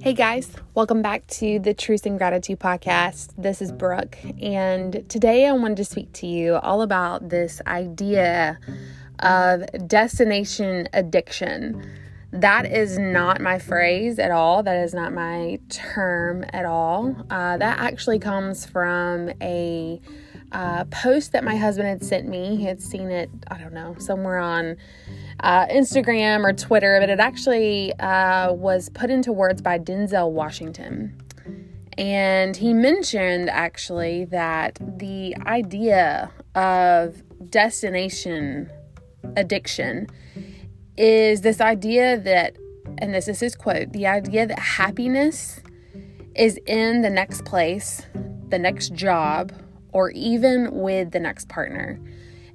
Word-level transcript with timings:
Hey 0.00 0.12
guys, 0.12 0.52
welcome 0.74 1.02
back 1.02 1.26
to 1.26 1.58
the 1.58 1.74
Truth 1.74 2.06
and 2.06 2.18
Gratitude 2.18 2.60
podcast. 2.60 3.32
This 3.36 3.60
is 3.60 3.72
Brooke, 3.72 4.16
and 4.40 5.04
today 5.08 5.44
I 5.44 5.52
wanted 5.52 5.78
to 5.78 5.84
speak 5.84 6.12
to 6.14 6.26
you 6.28 6.54
all 6.54 6.82
about 6.82 7.30
this 7.30 7.60
idea 7.66 8.60
of 9.18 9.64
destination 9.88 10.88
addiction. 10.92 11.84
That 12.30 12.64
is 12.64 12.96
not 12.96 13.40
my 13.40 13.58
phrase 13.58 14.20
at 14.20 14.30
all. 14.30 14.62
That 14.62 14.84
is 14.84 14.94
not 14.94 15.12
my 15.12 15.58
term 15.68 16.44
at 16.52 16.64
all. 16.64 17.16
Uh, 17.28 17.56
that 17.56 17.80
actually 17.80 18.20
comes 18.20 18.64
from 18.64 19.30
a 19.42 20.00
uh, 20.52 20.84
post 20.84 21.32
that 21.32 21.42
my 21.42 21.56
husband 21.56 21.88
had 21.88 22.04
sent 22.04 22.28
me. 22.28 22.54
He 22.56 22.64
had 22.64 22.80
seen 22.80 23.10
it, 23.10 23.30
I 23.48 23.58
don't 23.58 23.74
know, 23.74 23.96
somewhere 23.98 24.38
on 24.38 24.76
uh, 25.40 25.66
Instagram 25.66 26.44
or 26.44 26.52
Twitter, 26.52 26.98
but 27.00 27.10
it 27.10 27.20
actually 27.20 27.92
uh, 28.00 28.52
was 28.52 28.88
put 28.90 29.10
into 29.10 29.32
words 29.32 29.62
by 29.62 29.78
Denzel 29.78 30.30
Washington. 30.30 31.16
And 31.96 32.56
he 32.56 32.72
mentioned 32.72 33.50
actually 33.50 34.24
that 34.26 34.78
the 34.80 35.36
idea 35.46 36.30
of 36.54 37.22
destination 37.50 38.70
addiction 39.36 40.06
is 40.96 41.40
this 41.40 41.60
idea 41.60 42.18
that, 42.18 42.56
and 42.98 43.14
this 43.14 43.28
is 43.28 43.40
his 43.40 43.54
quote 43.54 43.92
the 43.92 44.06
idea 44.06 44.46
that 44.46 44.58
happiness 44.58 45.60
is 46.34 46.58
in 46.66 47.02
the 47.02 47.10
next 47.10 47.44
place, 47.44 48.02
the 48.48 48.58
next 48.58 48.94
job, 48.94 49.52
or 49.92 50.10
even 50.10 50.70
with 50.72 51.10
the 51.10 51.20
next 51.20 51.48
partner. 51.48 52.00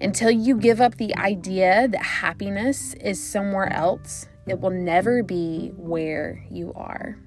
Until 0.03 0.30
you 0.30 0.57
give 0.57 0.81
up 0.81 0.98
the 0.98 1.16
idea 1.16 1.88
that 1.88 2.03
happiness 2.03 2.94
is 2.95 3.23
somewhere 3.23 3.71
else, 3.71 4.27
it 4.45 4.59
will 4.59 4.70
never 4.70 5.23
be 5.23 5.69
where 5.77 6.44
you 6.52 6.73
are. 6.75 7.17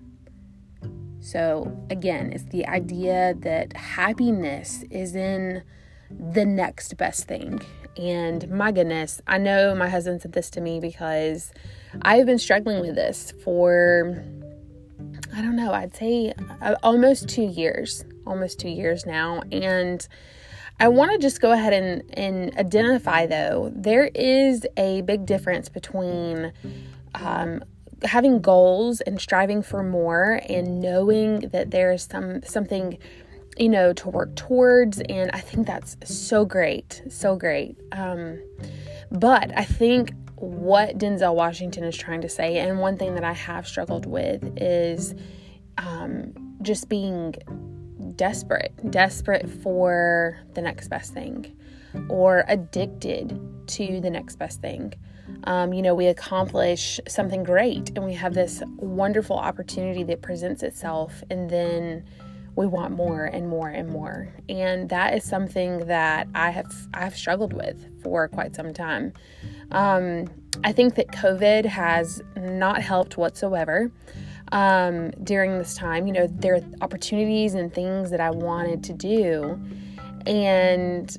So, 1.21 1.75
again, 1.89 2.33
it's 2.35 2.45
the 2.45 2.67
idea 2.67 3.35
that 3.39 3.75
happiness 3.75 4.85
is 4.91 5.17
in 5.17 5.63
the 6.11 6.45
next 6.45 6.99
best 6.99 7.27
thing. 7.27 7.63
And 7.97 8.47
my 8.51 8.73
goodness, 8.73 9.23
I 9.27 9.39
know 9.39 9.75
my 9.75 9.89
husband 9.89 10.21
said 10.21 10.33
this 10.33 10.51
to 10.51 10.61
me 10.61 10.79
because 10.79 11.53
I've 12.03 12.27
been 12.27 12.39
struggling 12.39 12.83
with 12.83 12.95
this 12.95 13.33
for, 13.43 14.23
I 15.35 15.41
don't 15.41 15.57
know, 15.57 15.73
I'd 15.73 15.97
say 15.97 16.35
uh, 16.61 16.75
almost 16.83 17.27
two 17.27 17.47
years, 17.47 18.05
almost 18.27 18.61
two 18.61 18.69
years 18.69 19.07
now. 19.07 19.41
And 19.51 20.07
I 20.79 20.89
want 20.89 21.13
to 21.13 21.19
just 21.19 21.41
go 21.41 21.53
ahead 21.53 21.73
and, 21.73 22.03
and 22.15 22.57
identify, 22.59 23.27
though, 23.27 23.73
there 23.75 24.11
is 24.15 24.67
a 24.77 25.01
big 25.03 25.25
difference 25.25 25.69
between 25.69 26.53
um, 27.15 27.65
having 28.03 28.41
goals 28.41 29.01
and 29.01 29.21
striving 29.21 29.63
for 29.63 29.83
more 29.83 30.41
and 30.49 30.81
knowing 30.81 31.41
that 31.49 31.71
there 31.71 31.93
is 31.93 32.03
some 32.03 32.43
something 32.43 32.99
you 33.57 33.69
know 33.71 33.93
to 33.95 34.11
work 34.11 34.35
towards 34.37 35.01
and 35.01 35.31
i 35.33 35.41
think 35.41 35.67
that's 35.67 35.97
so 36.05 36.45
great 36.45 37.03
so 37.09 37.37
great. 37.37 37.77
Um, 37.93 38.43
but 39.11 39.57
i 39.57 39.65
think 39.65 40.13
what 40.35 40.99
denzel 40.99 41.35
washington 41.35 41.85
is 41.85 41.97
trying 41.97 42.21
to 42.21 42.29
say 42.29 42.59
and 42.59 42.79
one 42.79 42.99
thing 42.99 43.15
that 43.15 43.25
i 43.25 43.33
have 43.33 43.67
struggled 43.67 44.05
with 44.05 44.45
is 44.61 45.15
um, 45.79 46.35
just 46.61 46.89
being 46.91 47.35
desperate, 48.17 48.73
desperate 48.91 49.49
for 49.49 50.39
the 50.55 50.63
next 50.63 50.89
best 50.89 51.13
thing 51.13 51.57
or 52.09 52.45
addicted 52.49 53.39
to 53.67 54.01
the 54.01 54.11
next 54.11 54.37
best 54.37 54.61
thing. 54.61 54.93
Um, 55.45 55.73
you 55.73 55.83
know, 55.83 55.95
we 55.95 56.07
accomplish 56.07 57.01
something 57.09 57.43
great 57.43 57.91
and 57.97 58.05
we 58.05 58.15
have 58.15 58.35
this 58.35 58.63
wonderful 58.77 59.37
opportunity 59.37 60.03
that 60.05 60.23
presents 60.23 60.63
itself, 60.63 61.23
and 61.31 61.51
then 61.51 62.05
we 62.55 62.67
want 62.67 62.93
more 62.93 63.25
and 63.25 63.49
more 63.49 63.69
and 63.69 63.89
more. 63.89 64.33
And 64.49 64.89
that 64.89 65.15
is 65.15 65.25
something 65.25 65.87
that 65.87 66.29
I 66.35 66.51
have 66.51 66.73
I 66.95 67.01
have 67.01 67.17
struggled 67.17 67.53
with 67.53 68.03
for 68.03 68.29
quite 68.29 68.55
some 68.55 68.73
time. 68.73 69.13
Um, 69.73 70.27
I 70.65 70.73
think 70.73 70.95
that 70.95 71.09
COVID 71.09 71.67
has 71.67 72.23
not 72.37 72.81
helped 72.81 73.17
whatsoever 73.19 73.91
um, 74.53 75.11
during 75.23 75.59
this 75.59 75.75
time. 75.75 76.07
You 76.07 76.13
know, 76.13 76.27
there 76.29 76.57
are 76.57 76.61
opportunities 76.81 77.55
and 77.55 77.73
things 77.73 78.11
that 78.11 78.21
I 78.21 78.31
wanted 78.31 78.85
to 78.85 78.93
do. 78.93 79.61
And, 80.27 81.17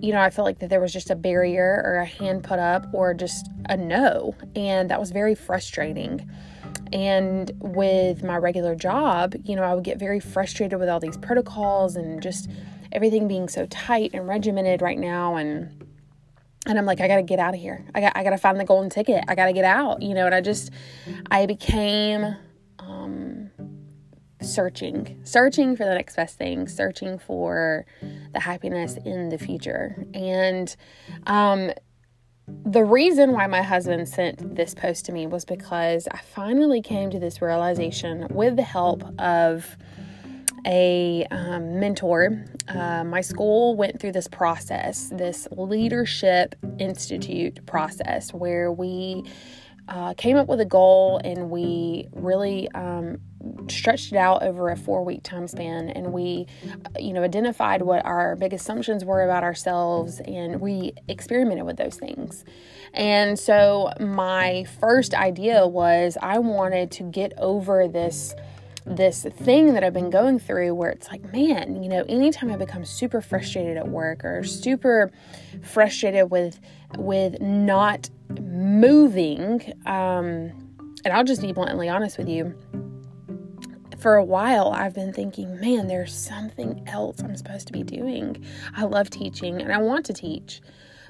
you 0.00 0.12
know, 0.12 0.20
I 0.20 0.30
felt 0.30 0.46
like 0.46 0.58
that 0.60 0.70
there 0.70 0.80
was 0.80 0.92
just 0.92 1.10
a 1.10 1.16
barrier 1.16 1.82
or 1.84 1.96
a 1.96 2.06
hand 2.06 2.44
put 2.44 2.58
up 2.58 2.86
or 2.92 3.14
just 3.14 3.48
a 3.68 3.76
no. 3.76 4.34
And 4.54 4.90
that 4.90 5.00
was 5.00 5.10
very 5.10 5.34
frustrating. 5.34 6.28
And 6.92 7.50
with 7.60 8.22
my 8.22 8.36
regular 8.36 8.74
job, 8.74 9.34
you 9.44 9.56
know, 9.56 9.62
I 9.62 9.74
would 9.74 9.84
get 9.84 9.98
very 9.98 10.20
frustrated 10.20 10.78
with 10.78 10.88
all 10.88 11.00
these 11.00 11.16
protocols 11.18 11.96
and 11.96 12.22
just 12.22 12.48
everything 12.92 13.28
being 13.28 13.48
so 13.48 13.66
tight 13.66 14.12
and 14.14 14.26
regimented 14.26 14.80
right 14.80 14.98
now. 14.98 15.36
And, 15.36 15.84
and 16.66 16.78
I'm 16.78 16.86
like, 16.86 17.00
I 17.00 17.08
gotta 17.08 17.22
get 17.22 17.38
out 17.38 17.54
of 17.54 17.60
here. 17.60 17.84
I 17.94 18.00
got, 18.00 18.12
I 18.16 18.24
gotta 18.24 18.38
find 18.38 18.58
the 18.58 18.64
golden 18.64 18.90
ticket. 18.90 19.24
I 19.28 19.34
gotta 19.34 19.52
get 19.52 19.64
out, 19.64 20.00
you 20.02 20.14
know. 20.14 20.26
And 20.26 20.34
I 20.34 20.40
just, 20.40 20.70
I 21.30 21.46
became 21.46 22.36
searching, 24.40 25.20
searching 25.24 25.76
for 25.76 25.84
the 25.84 25.94
next 25.94 26.16
best 26.16 26.38
thing, 26.38 26.68
searching 26.68 27.18
for 27.18 27.86
the 28.32 28.40
happiness 28.40 28.96
in 29.04 29.28
the 29.28 29.38
future. 29.38 30.04
And 30.14 30.74
um, 31.26 31.72
the 32.46 32.84
reason 32.84 33.32
why 33.32 33.46
my 33.46 33.62
husband 33.62 34.08
sent 34.08 34.54
this 34.56 34.74
post 34.74 35.04
to 35.06 35.12
me 35.12 35.26
was 35.26 35.44
because 35.44 36.08
I 36.10 36.18
finally 36.18 36.80
came 36.80 37.10
to 37.10 37.18
this 37.18 37.42
realization 37.42 38.26
with 38.30 38.56
the 38.56 38.62
help 38.62 39.02
of 39.20 39.76
a 40.66 41.26
um, 41.30 41.78
mentor. 41.78 42.44
Uh, 42.68 43.04
my 43.04 43.20
school 43.20 43.76
went 43.76 44.00
through 44.00 44.12
this 44.12 44.28
process, 44.28 45.10
this 45.14 45.46
leadership 45.52 46.54
institute 46.78 47.64
process, 47.66 48.32
where 48.32 48.72
we 48.72 49.24
uh, 49.88 50.14
came 50.14 50.36
up 50.36 50.48
with 50.48 50.60
a 50.60 50.66
goal 50.66 51.20
and 51.24 51.50
we 51.50 52.08
really 52.12 52.70
um, 52.72 53.18
stretched 53.68 54.12
it 54.12 54.16
out 54.16 54.42
over 54.42 54.70
a 54.70 54.76
four 54.76 55.04
week 55.04 55.22
time 55.22 55.46
span 55.46 55.90
and 55.90 56.12
we 56.12 56.46
uh, 56.84 56.98
you 56.98 57.12
know 57.12 57.22
identified 57.22 57.82
what 57.82 58.04
our 58.04 58.34
big 58.36 58.52
assumptions 58.52 59.04
were 59.04 59.22
about 59.22 59.44
ourselves 59.44 60.20
and 60.26 60.60
we 60.60 60.92
experimented 61.08 61.64
with 61.64 61.76
those 61.76 61.96
things 61.96 62.44
and 62.94 63.38
so 63.38 63.92
my 64.00 64.64
first 64.80 65.14
idea 65.14 65.66
was 65.66 66.16
i 66.20 66.38
wanted 66.38 66.90
to 66.90 67.04
get 67.04 67.32
over 67.38 67.86
this 67.86 68.34
this 68.96 69.24
thing 69.24 69.74
that 69.74 69.84
I've 69.84 69.92
been 69.92 70.10
going 70.10 70.38
through 70.38 70.74
where 70.74 70.90
it's 70.90 71.08
like, 71.08 71.32
man, 71.32 71.82
you 71.82 71.88
know, 71.88 72.04
anytime 72.08 72.50
I 72.50 72.56
become 72.56 72.84
super 72.84 73.20
frustrated 73.20 73.76
at 73.76 73.88
work 73.88 74.24
or 74.24 74.44
super 74.44 75.12
frustrated 75.62 76.30
with 76.30 76.58
with 76.96 77.40
not 77.40 78.08
moving, 78.40 79.74
um, 79.84 80.52
and 81.04 81.12
I'll 81.12 81.24
just 81.24 81.42
be 81.42 81.52
bluntly 81.52 81.88
honest 81.88 82.18
with 82.18 82.28
you. 82.28 82.56
For 83.98 84.14
a 84.14 84.24
while, 84.24 84.68
I've 84.68 84.94
been 84.94 85.12
thinking, 85.12 85.58
man, 85.58 85.88
there's 85.88 86.14
something 86.14 86.84
else 86.86 87.20
I'm 87.20 87.36
supposed 87.36 87.66
to 87.66 87.72
be 87.72 87.82
doing. 87.82 88.44
I 88.76 88.84
love 88.84 89.10
teaching 89.10 89.60
and 89.60 89.72
I 89.72 89.78
want 89.78 90.06
to 90.06 90.12
teach 90.12 90.60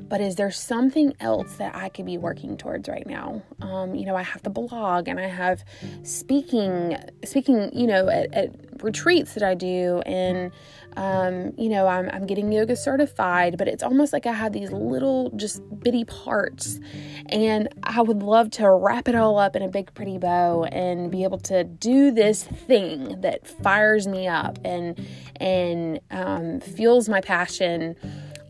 but 0.01 0.21
is 0.21 0.37
there 0.37 0.51
something 0.51 1.15
else 1.21 1.55
that 1.55 1.75
I 1.75 1.89
could 1.89 2.07
be 2.07 2.19
working 2.19 2.57
towards 2.57 2.89
right 2.89 3.07
now? 3.07 3.43
Um, 3.61 3.95
you 3.95 4.07
know, 4.07 4.17
I 4.17 4.23
have 4.23 4.43
the 4.43 4.51
blog 4.51 5.09
and 5.09 5.19
I 5.19 5.27
have 5.27 5.65
speaking, 6.03 6.97
speaking, 7.25 7.71
you 7.73 7.87
know, 7.87 8.09
at, 8.09 8.33
at 8.35 8.83
retreats 8.83 9.35
that 9.35 9.43
I 9.43 9.55
do, 9.55 10.03
and 10.07 10.53
um, 10.97 11.53
you 11.57 11.69
know, 11.69 11.87
I'm, 11.87 12.09
I'm 12.11 12.27
getting 12.27 12.51
yoga 12.51 12.75
certified, 12.75 13.57
but 13.57 13.69
it's 13.69 13.83
almost 13.83 14.13
like 14.13 14.27
I 14.27 14.33
have 14.33 14.53
these 14.53 14.73
little, 14.73 15.31
just 15.37 15.63
bitty 15.81 16.05
parts, 16.05 16.81
and 17.27 17.69
I 17.83 18.03
would 18.03 18.23
love 18.23 18.51
to 18.53 18.71
wrap 18.71 19.09
it 19.09 19.15
all 19.15 19.39
up 19.39 19.55
in 19.55 19.63
a 19.63 19.69
big, 19.69 19.95
pretty 19.95 20.19
bow 20.19 20.65
and 20.65 21.11
be 21.11 21.25
able 21.25 21.39
to 21.39 21.65
do 21.65 22.11
this 22.11 22.45
thing 22.45 23.21
that 23.21 23.47
fires 23.47 24.07
me 24.09 24.27
up 24.27 24.59
and 24.65 24.99
and 25.37 26.01
um, 26.11 26.61
fuels 26.61 27.09
my 27.09 27.21
passion 27.21 27.97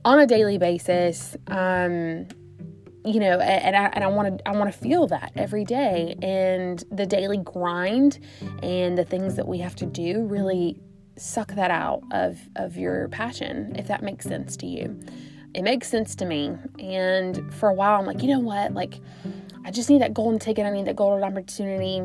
on 0.04 0.20
a 0.20 0.26
daily 0.26 0.58
basis. 0.58 1.36
Um, 1.48 2.26
you 3.04 3.20
know, 3.20 3.38
and 3.40 3.74
I 3.76 3.86
and 3.86 4.04
I 4.04 4.08
want 4.08 4.38
to 4.38 4.48
I 4.48 4.52
want 4.52 4.72
to 4.72 4.78
feel 4.78 5.06
that 5.06 5.32
every 5.34 5.64
day, 5.64 6.16
and 6.20 6.82
the 6.90 7.06
daily 7.06 7.38
grind 7.38 8.18
and 8.62 8.98
the 8.98 9.04
things 9.04 9.36
that 9.36 9.46
we 9.46 9.58
have 9.58 9.74
to 9.76 9.86
do 9.86 10.24
really 10.26 10.80
suck 11.16 11.54
that 11.54 11.70
out 11.70 12.02
of 12.12 12.38
of 12.56 12.76
your 12.76 13.08
passion, 13.08 13.74
if 13.76 13.88
that 13.88 14.02
makes 14.02 14.26
sense 14.26 14.56
to 14.58 14.66
you. 14.66 14.98
It 15.54 15.62
makes 15.62 15.88
sense 15.88 16.14
to 16.16 16.26
me, 16.26 16.54
and 16.78 17.54
for 17.54 17.70
a 17.70 17.74
while 17.74 17.98
I'm 17.98 18.06
like, 18.06 18.22
you 18.22 18.28
know 18.28 18.40
what, 18.40 18.74
like 18.74 19.00
I 19.64 19.70
just 19.70 19.88
need 19.88 20.02
that 20.02 20.12
golden 20.12 20.38
ticket. 20.38 20.66
I 20.66 20.70
need 20.70 20.86
that 20.86 20.96
golden 20.96 21.24
opportunity 21.24 22.02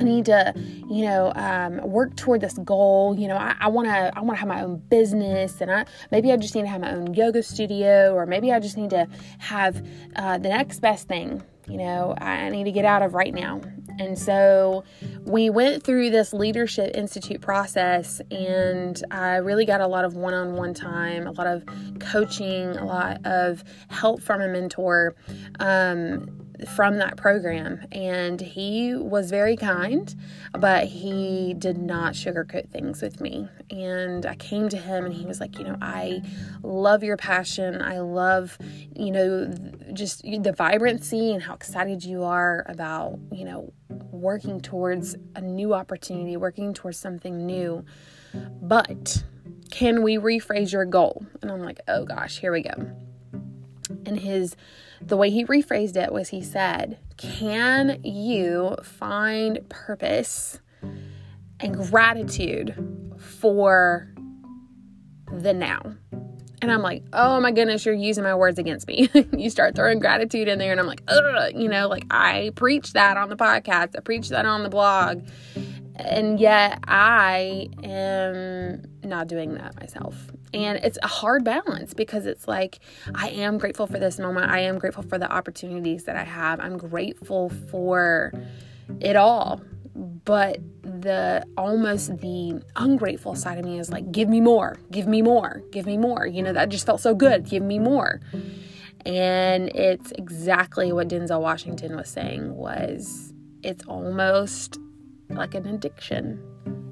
I 0.00 0.04
need 0.04 0.24
to, 0.26 0.52
you 0.56 1.04
know, 1.04 1.32
um, 1.36 1.78
work 1.88 2.16
toward 2.16 2.40
this 2.40 2.58
goal. 2.58 3.14
You 3.18 3.28
know, 3.28 3.36
I 3.36 3.68
want 3.68 3.86
to, 3.88 4.12
I 4.16 4.20
want 4.20 4.36
to 4.36 4.40
have 4.40 4.48
my 4.48 4.62
own 4.62 4.76
business, 4.88 5.60
and 5.60 5.70
I 5.70 5.86
maybe 6.10 6.32
I 6.32 6.36
just 6.36 6.54
need 6.54 6.62
to 6.62 6.68
have 6.68 6.80
my 6.80 6.92
own 6.92 7.14
yoga 7.14 7.42
studio, 7.42 8.14
or 8.14 8.26
maybe 8.26 8.52
I 8.52 8.60
just 8.60 8.76
need 8.76 8.90
to 8.90 9.06
have 9.38 9.86
uh, 10.16 10.38
the 10.38 10.48
next 10.48 10.80
best 10.80 11.08
thing. 11.08 11.42
You 11.66 11.78
know, 11.78 12.14
I 12.18 12.50
need 12.50 12.64
to 12.64 12.72
get 12.72 12.84
out 12.84 13.02
of 13.02 13.14
right 13.14 13.32
now. 13.32 13.62
And 13.98 14.18
so 14.18 14.84
we 15.24 15.50
went 15.50 15.82
through 15.82 16.10
this 16.10 16.32
Leadership 16.32 16.90
Institute 16.94 17.40
process, 17.40 18.20
and 18.30 19.02
I 19.10 19.36
really 19.36 19.64
got 19.64 19.80
a 19.80 19.86
lot 19.86 20.04
of 20.04 20.14
one 20.14 20.34
on 20.34 20.56
one 20.56 20.74
time, 20.74 21.26
a 21.26 21.30
lot 21.30 21.46
of 21.46 21.64
coaching, 22.00 22.76
a 22.76 22.84
lot 22.84 23.24
of 23.24 23.64
help 23.88 24.20
from 24.20 24.40
a 24.40 24.48
mentor. 24.48 25.14
Um, 25.60 26.43
from 26.74 26.98
that 26.98 27.16
program 27.16 27.84
and 27.90 28.40
he 28.40 28.94
was 28.94 29.30
very 29.30 29.56
kind 29.56 30.14
but 30.56 30.86
he 30.86 31.54
did 31.58 31.76
not 31.76 32.14
sugarcoat 32.14 32.70
things 32.70 33.02
with 33.02 33.20
me. 33.20 33.48
And 33.70 34.24
i 34.26 34.34
came 34.36 34.68
to 34.68 34.76
him 34.76 35.04
and 35.04 35.14
he 35.14 35.26
was 35.26 35.40
like 35.40 35.58
you 35.58 35.64
know 35.64 35.76
i 35.80 36.22
love 36.62 37.02
your 37.02 37.16
passion. 37.16 37.80
I 37.82 38.00
love 38.00 38.58
you 38.94 39.10
know 39.10 39.54
just 39.92 40.22
the 40.22 40.52
vibrancy 40.56 41.32
and 41.32 41.42
how 41.42 41.54
excited 41.54 42.04
you 42.04 42.24
are 42.24 42.64
about 42.68 43.18
you 43.32 43.44
know 43.44 43.72
working 44.10 44.60
towards 44.60 45.16
a 45.34 45.40
new 45.40 45.74
opportunity 45.74 46.36
working 46.36 46.74
towards 46.74 46.98
something 46.98 47.46
new. 47.46 47.84
But 48.62 49.24
can 49.70 50.02
we 50.02 50.16
rephrase 50.16 50.72
your 50.72 50.84
goal? 50.84 51.24
And 51.42 51.50
i'm 51.50 51.62
like 51.62 51.80
oh 51.88 52.04
gosh 52.04 52.38
here 52.38 52.52
we 52.52 52.62
go. 52.62 52.90
And 54.06 54.18
his 54.18 54.56
the 55.00 55.16
way 55.16 55.30
he 55.30 55.44
rephrased 55.44 55.96
it 55.96 56.12
was 56.12 56.28
he 56.28 56.42
said, 56.42 56.98
Can 57.16 58.00
you 58.02 58.76
find 58.82 59.68
purpose 59.68 60.60
and 61.60 61.74
gratitude 61.74 62.74
for 63.18 64.12
the 65.32 65.52
now? 65.52 65.94
And 66.62 66.72
I'm 66.72 66.80
like, 66.80 67.02
oh 67.12 67.40
my 67.40 67.50
goodness, 67.50 67.84
you're 67.84 67.94
using 67.94 68.24
my 68.24 68.34
words 68.34 68.58
against 68.58 68.88
me. 68.88 69.10
you 69.36 69.50
start 69.50 69.74
throwing 69.74 69.98
gratitude 69.98 70.48
in 70.48 70.58
there, 70.58 70.72
and 70.72 70.80
I'm 70.80 70.86
like, 70.86 71.02
you 71.54 71.68
know, 71.68 71.88
like 71.88 72.06
I 72.10 72.52
preach 72.54 72.94
that 72.94 73.18
on 73.18 73.28
the 73.28 73.36
podcast, 73.36 73.94
I 73.96 74.00
preach 74.00 74.30
that 74.30 74.46
on 74.46 74.62
the 74.62 74.70
blog, 74.70 75.22
and 75.96 76.40
yet 76.40 76.80
I 76.86 77.68
am 77.82 78.84
not 79.02 79.28
doing 79.28 79.54
that 79.54 79.78
myself. 79.78 80.30
And 80.52 80.78
it's 80.78 80.98
a 81.02 81.08
hard 81.08 81.44
balance 81.44 81.94
because 81.94 82.26
it's 82.26 82.46
like, 82.46 82.78
I 83.14 83.28
am 83.30 83.58
grateful 83.58 83.86
for 83.86 83.98
this 83.98 84.18
moment. 84.18 84.50
I 84.50 84.60
am 84.60 84.78
grateful 84.78 85.02
for 85.02 85.18
the 85.18 85.30
opportunities 85.30 86.04
that 86.04 86.16
I 86.16 86.24
have. 86.24 86.60
I'm 86.60 86.78
grateful 86.78 87.50
for 87.50 88.32
it 89.00 89.16
all. 89.16 89.60
But 89.96 90.58
the 90.82 91.46
almost 91.56 92.18
the 92.18 92.62
ungrateful 92.74 93.36
side 93.36 93.58
of 93.58 93.64
me 93.64 93.78
is 93.78 93.90
like, 93.90 94.10
give 94.10 94.28
me 94.28 94.40
more, 94.40 94.76
give 94.90 95.06
me 95.06 95.22
more, 95.22 95.62
give 95.70 95.86
me 95.86 95.96
more. 95.96 96.26
You 96.26 96.42
know, 96.42 96.52
that 96.52 96.68
just 96.68 96.86
felt 96.86 97.00
so 97.00 97.14
good. 97.14 97.48
Give 97.48 97.62
me 97.62 97.78
more. 97.78 98.20
And 99.06 99.68
it's 99.68 100.12
exactly 100.12 100.92
what 100.92 101.08
Denzel 101.08 101.40
Washington 101.40 101.94
was 101.94 102.08
saying 102.08 102.56
was 102.56 103.32
it's 103.62 103.84
almost 103.86 104.78
like 105.34 105.54
an 105.54 105.66
addiction. 105.66 106.42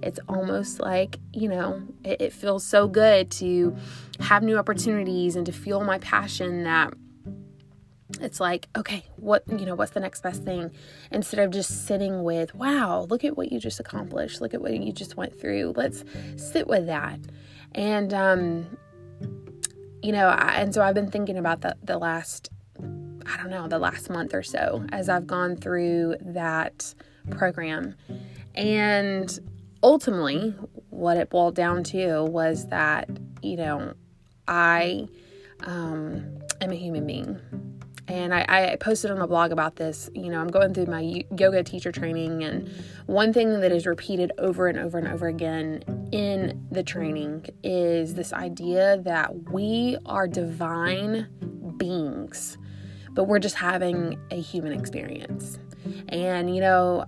It's 0.03 0.19
almost 0.29 0.81
like, 0.81 1.19
you 1.33 1.49
know, 1.49 1.83
it, 2.05 2.21
it 2.21 2.33
feels 2.33 2.65
so 2.65 2.89
good 2.89 3.31
to 3.33 3.77
have 4.21 4.43
new 4.43 4.59
opportunities 4.59 5.37
and 5.37 5.47
to 5.47 5.53
feel 5.53 5.83
my 5.83 5.99
passion 5.99 6.65
that 6.65 6.93
it's 8.21 8.41
like 8.41 8.69
okay 8.77 9.07
what 9.17 9.43
you 9.49 9.65
know 9.65 9.75
what's 9.75 9.93
the 9.93 10.01
next 10.01 10.23
best 10.23 10.45
thing 10.45 10.71
instead 11.11 11.41
of 11.41 11.51
just 11.51 11.87
sitting 11.87 12.23
with 12.23 12.55
wow 12.55 13.07
look 13.09 13.25
at 13.25 13.39
what 13.39 13.51
you 13.51 13.59
just 13.59 13.81
accomplished 13.81 14.39
look 14.43 14.53
at 14.53 14.61
what 14.61 14.71
you 14.71 14.93
just 14.93 15.17
went 15.17 15.41
through 15.41 15.73
let's 15.77 16.05
sit 16.37 16.67
with 16.67 16.87
that 16.87 17.19
and 17.75 18.13
um 18.13 18.77
you 20.03 20.13
know 20.13 20.29
I, 20.29 20.57
and 20.57 20.75
so 20.75 20.83
i've 20.83 20.95
been 20.95 21.11
thinking 21.11 21.39
about 21.39 21.63
the 21.63 21.75
the 21.83 21.97
last 21.97 22.51
i 22.79 23.37
don't 23.39 23.49
know 23.49 23.67
the 23.67 23.79
last 23.79 24.11
month 24.11 24.35
or 24.35 24.43
so 24.43 24.85
as 24.93 25.09
i've 25.09 25.27
gone 25.27 25.57
through 25.57 26.17
that 26.21 26.95
program. 27.31 27.95
And 28.55 29.39
ultimately, 29.83 30.55
what 30.91 31.17
it 31.17 31.31
boiled 31.31 31.55
down 31.55 31.85
to 31.85 32.25
was 32.25 32.67
that, 32.69 33.09
you 33.43 33.57
know, 33.57 33.95
I 34.47 35.09
um, 35.65 36.39
am 36.61 36.71
a 36.71 36.75
human 36.75 37.07
being. 37.07 37.41
And 38.09 38.35
I, 38.35 38.45
I, 38.49 38.77
posted 38.77 39.11
on 39.11 39.21
the 39.21 39.27
blog 39.27 39.53
about 39.53 39.77
this. 39.77 40.11
You 40.13 40.29
know, 40.29 40.41
I'm 40.41 40.49
going 40.49 40.75
through 40.75 40.87
my 40.87 41.25
yoga 41.39 41.63
teacher 41.63 41.93
training, 41.93 42.43
and 42.43 42.69
one 43.07 43.33
thing 43.33 43.61
that 43.61 43.71
is 43.71 43.87
repeated 43.87 44.33
over 44.39 44.67
and 44.67 44.79
over 44.79 44.99
and 44.99 45.07
over 45.07 45.29
again 45.29 45.83
in 46.11 46.67
the 46.71 46.83
training 46.83 47.47
is 47.63 48.15
this 48.15 48.33
idea 48.33 48.99
that 49.05 49.51
we 49.51 49.97
are 50.05 50.27
divine 50.27 51.29
beings, 51.77 52.59
but 53.13 53.25
we're 53.25 53.39
just 53.39 53.55
having 53.55 54.19
a 54.31 54.41
human 54.41 54.73
experience. 54.73 55.59
And, 56.09 56.55
you 56.55 56.61
know, 56.61 57.07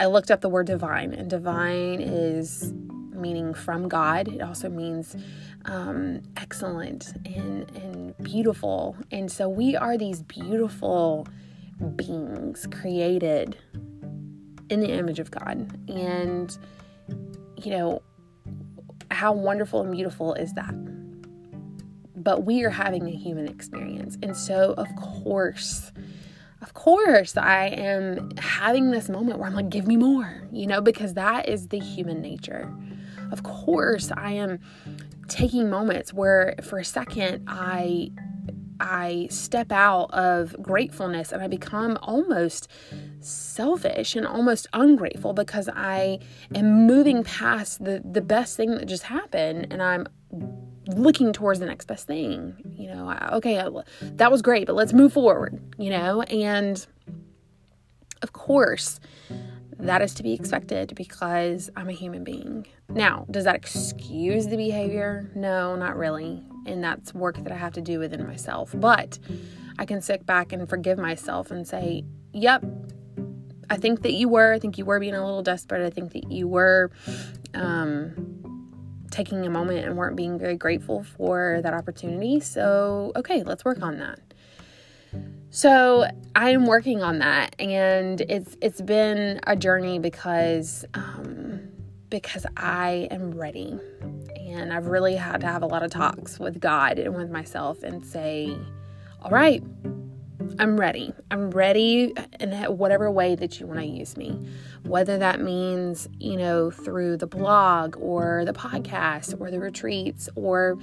I 0.00 0.06
looked 0.06 0.30
up 0.30 0.40
the 0.40 0.48
word 0.48 0.66
divine, 0.66 1.12
and 1.12 1.30
divine 1.30 2.00
is 2.00 2.72
meaning 3.12 3.54
from 3.54 3.88
God. 3.88 4.28
It 4.28 4.42
also 4.42 4.68
means 4.68 5.16
um, 5.66 6.22
excellent 6.36 7.12
and, 7.24 7.70
and 7.76 8.16
beautiful. 8.18 8.96
And 9.10 9.30
so 9.30 9.48
we 9.48 9.76
are 9.76 9.96
these 9.96 10.22
beautiful 10.22 11.26
beings 11.96 12.66
created 12.70 13.56
in 14.68 14.80
the 14.80 14.90
image 14.90 15.20
of 15.20 15.30
God. 15.30 15.78
And, 15.88 16.56
you 17.56 17.70
know, 17.70 18.02
how 19.10 19.32
wonderful 19.32 19.80
and 19.82 19.92
beautiful 19.92 20.34
is 20.34 20.52
that? 20.54 20.74
But 22.16 22.44
we 22.44 22.64
are 22.64 22.70
having 22.70 23.06
a 23.06 23.10
human 23.10 23.46
experience. 23.48 24.18
And 24.22 24.36
so, 24.36 24.74
of 24.76 24.88
course, 24.96 25.92
of 26.64 26.72
course 26.72 27.36
I 27.36 27.66
am 27.66 28.30
having 28.38 28.90
this 28.90 29.10
moment 29.10 29.38
where 29.38 29.46
I'm 29.46 29.54
like, 29.54 29.68
give 29.68 29.86
me 29.86 29.98
more, 29.98 30.48
you 30.50 30.66
know, 30.66 30.80
because 30.80 31.12
that 31.12 31.46
is 31.46 31.68
the 31.68 31.78
human 31.78 32.22
nature. 32.22 32.72
Of 33.30 33.42
course, 33.42 34.10
I 34.16 34.30
am 34.30 34.60
taking 35.28 35.68
moments 35.68 36.14
where 36.14 36.54
for 36.62 36.78
a 36.78 36.84
second 36.84 37.44
I 37.46 38.12
I 38.80 39.28
step 39.30 39.72
out 39.72 40.06
of 40.14 40.56
gratefulness 40.62 41.32
and 41.32 41.42
I 41.42 41.48
become 41.48 41.98
almost 42.00 42.68
selfish 43.20 44.16
and 44.16 44.26
almost 44.26 44.66
ungrateful 44.72 45.34
because 45.34 45.68
I 45.68 46.18
am 46.54 46.86
moving 46.86 47.24
past 47.24 47.84
the 47.84 48.00
the 48.10 48.22
best 48.22 48.56
thing 48.56 48.70
that 48.70 48.86
just 48.86 49.02
happened 49.02 49.66
and 49.70 49.82
I'm 49.82 50.08
looking 50.86 51.32
towards 51.32 51.60
the 51.60 51.66
next 51.66 51.86
best 51.86 52.06
thing. 52.06 52.54
You 52.76 52.88
know, 52.88 53.18
okay, 53.32 53.62
that 54.02 54.30
was 54.30 54.42
great, 54.42 54.66
but 54.66 54.76
let's 54.76 54.92
move 54.92 55.12
forward, 55.12 55.60
you 55.78 55.90
know? 55.90 56.22
And 56.22 56.84
of 58.22 58.32
course, 58.32 59.00
that 59.78 60.02
is 60.02 60.14
to 60.14 60.22
be 60.22 60.32
expected 60.32 60.94
because 60.94 61.70
I'm 61.76 61.88
a 61.88 61.92
human 61.92 62.24
being. 62.24 62.66
Now, 62.88 63.26
does 63.30 63.44
that 63.44 63.54
excuse 63.54 64.46
the 64.46 64.56
behavior? 64.56 65.30
No, 65.34 65.76
not 65.76 65.96
really. 65.96 66.42
And 66.66 66.82
that's 66.82 67.12
work 67.12 67.36
that 67.42 67.52
I 67.52 67.56
have 67.56 67.72
to 67.74 67.80
do 67.80 67.98
within 67.98 68.26
myself. 68.26 68.72
But 68.74 69.18
I 69.78 69.84
can 69.84 70.00
sit 70.00 70.24
back 70.24 70.52
and 70.52 70.68
forgive 70.68 70.98
myself 70.98 71.50
and 71.50 71.66
say, 71.66 72.04
yep, 72.32 72.64
I 73.68 73.76
think 73.76 74.02
that 74.02 74.12
you 74.12 74.28
were. 74.28 74.52
I 74.52 74.58
think 74.58 74.78
you 74.78 74.84
were 74.84 75.00
being 75.00 75.14
a 75.14 75.24
little 75.24 75.42
desperate. 75.42 75.84
I 75.84 75.90
think 75.90 76.12
that 76.12 76.30
you 76.30 76.46
were 76.46 76.90
um, 77.54 78.43
taking 79.14 79.46
a 79.46 79.50
moment 79.50 79.86
and 79.86 79.96
weren't 79.96 80.16
being 80.16 80.38
very 80.38 80.56
grateful 80.56 81.04
for 81.04 81.60
that 81.62 81.72
opportunity. 81.72 82.40
So, 82.40 83.12
okay, 83.14 83.44
let's 83.44 83.64
work 83.64 83.80
on 83.80 83.98
that. 83.98 84.18
So, 85.50 86.06
I'm 86.34 86.66
working 86.66 87.00
on 87.02 87.20
that 87.20 87.54
and 87.60 88.20
it's 88.22 88.56
it's 88.60 88.80
been 88.80 89.38
a 89.46 89.54
journey 89.54 90.00
because 90.00 90.84
um 90.94 91.60
because 92.10 92.44
I 92.56 93.08
am 93.10 93.32
ready. 93.32 93.78
And 94.36 94.72
I've 94.72 94.86
really 94.86 95.16
had 95.16 95.40
to 95.40 95.46
have 95.46 95.62
a 95.62 95.66
lot 95.66 95.82
of 95.82 95.90
talks 95.90 96.38
with 96.38 96.60
God 96.60 96.98
and 96.98 97.14
with 97.14 97.30
myself 97.30 97.82
and 97.82 98.04
say, 98.04 98.56
"All 99.22 99.30
right, 99.30 99.62
I'm 100.58 100.78
ready. 100.78 101.12
I'm 101.30 101.50
ready 101.50 102.12
in 102.40 102.52
whatever 102.76 103.10
way 103.10 103.34
that 103.36 103.60
you 103.60 103.66
want 103.66 103.80
to 103.80 103.86
use 103.86 104.16
me. 104.16 104.38
Whether 104.82 105.18
that 105.18 105.40
means, 105.40 106.08
you 106.18 106.36
know, 106.36 106.70
through 106.70 107.18
the 107.18 107.26
blog 107.26 107.96
or 107.98 108.44
the 108.44 108.52
podcast 108.52 109.40
or 109.40 109.50
the 109.50 109.60
retreats 109.60 110.28
or 110.34 110.78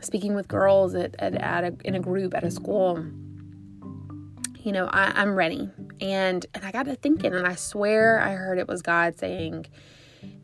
speaking 0.00 0.34
with 0.34 0.48
girls 0.48 0.94
at, 0.94 1.14
at, 1.18 1.34
at 1.34 1.64
a, 1.64 1.76
in 1.84 1.94
a 1.94 2.00
group 2.00 2.34
at 2.34 2.44
a 2.44 2.50
school. 2.50 3.04
You 4.58 4.72
know, 4.72 4.86
I, 4.86 5.12
I'm 5.14 5.34
ready. 5.34 5.70
And 6.00 6.46
and 6.54 6.64
I 6.64 6.72
got 6.72 6.86
to 6.86 6.96
thinking, 6.96 7.34
and 7.34 7.46
I 7.46 7.54
swear 7.54 8.20
I 8.20 8.32
heard 8.32 8.58
it 8.58 8.66
was 8.66 8.80
God 8.80 9.18
saying 9.18 9.66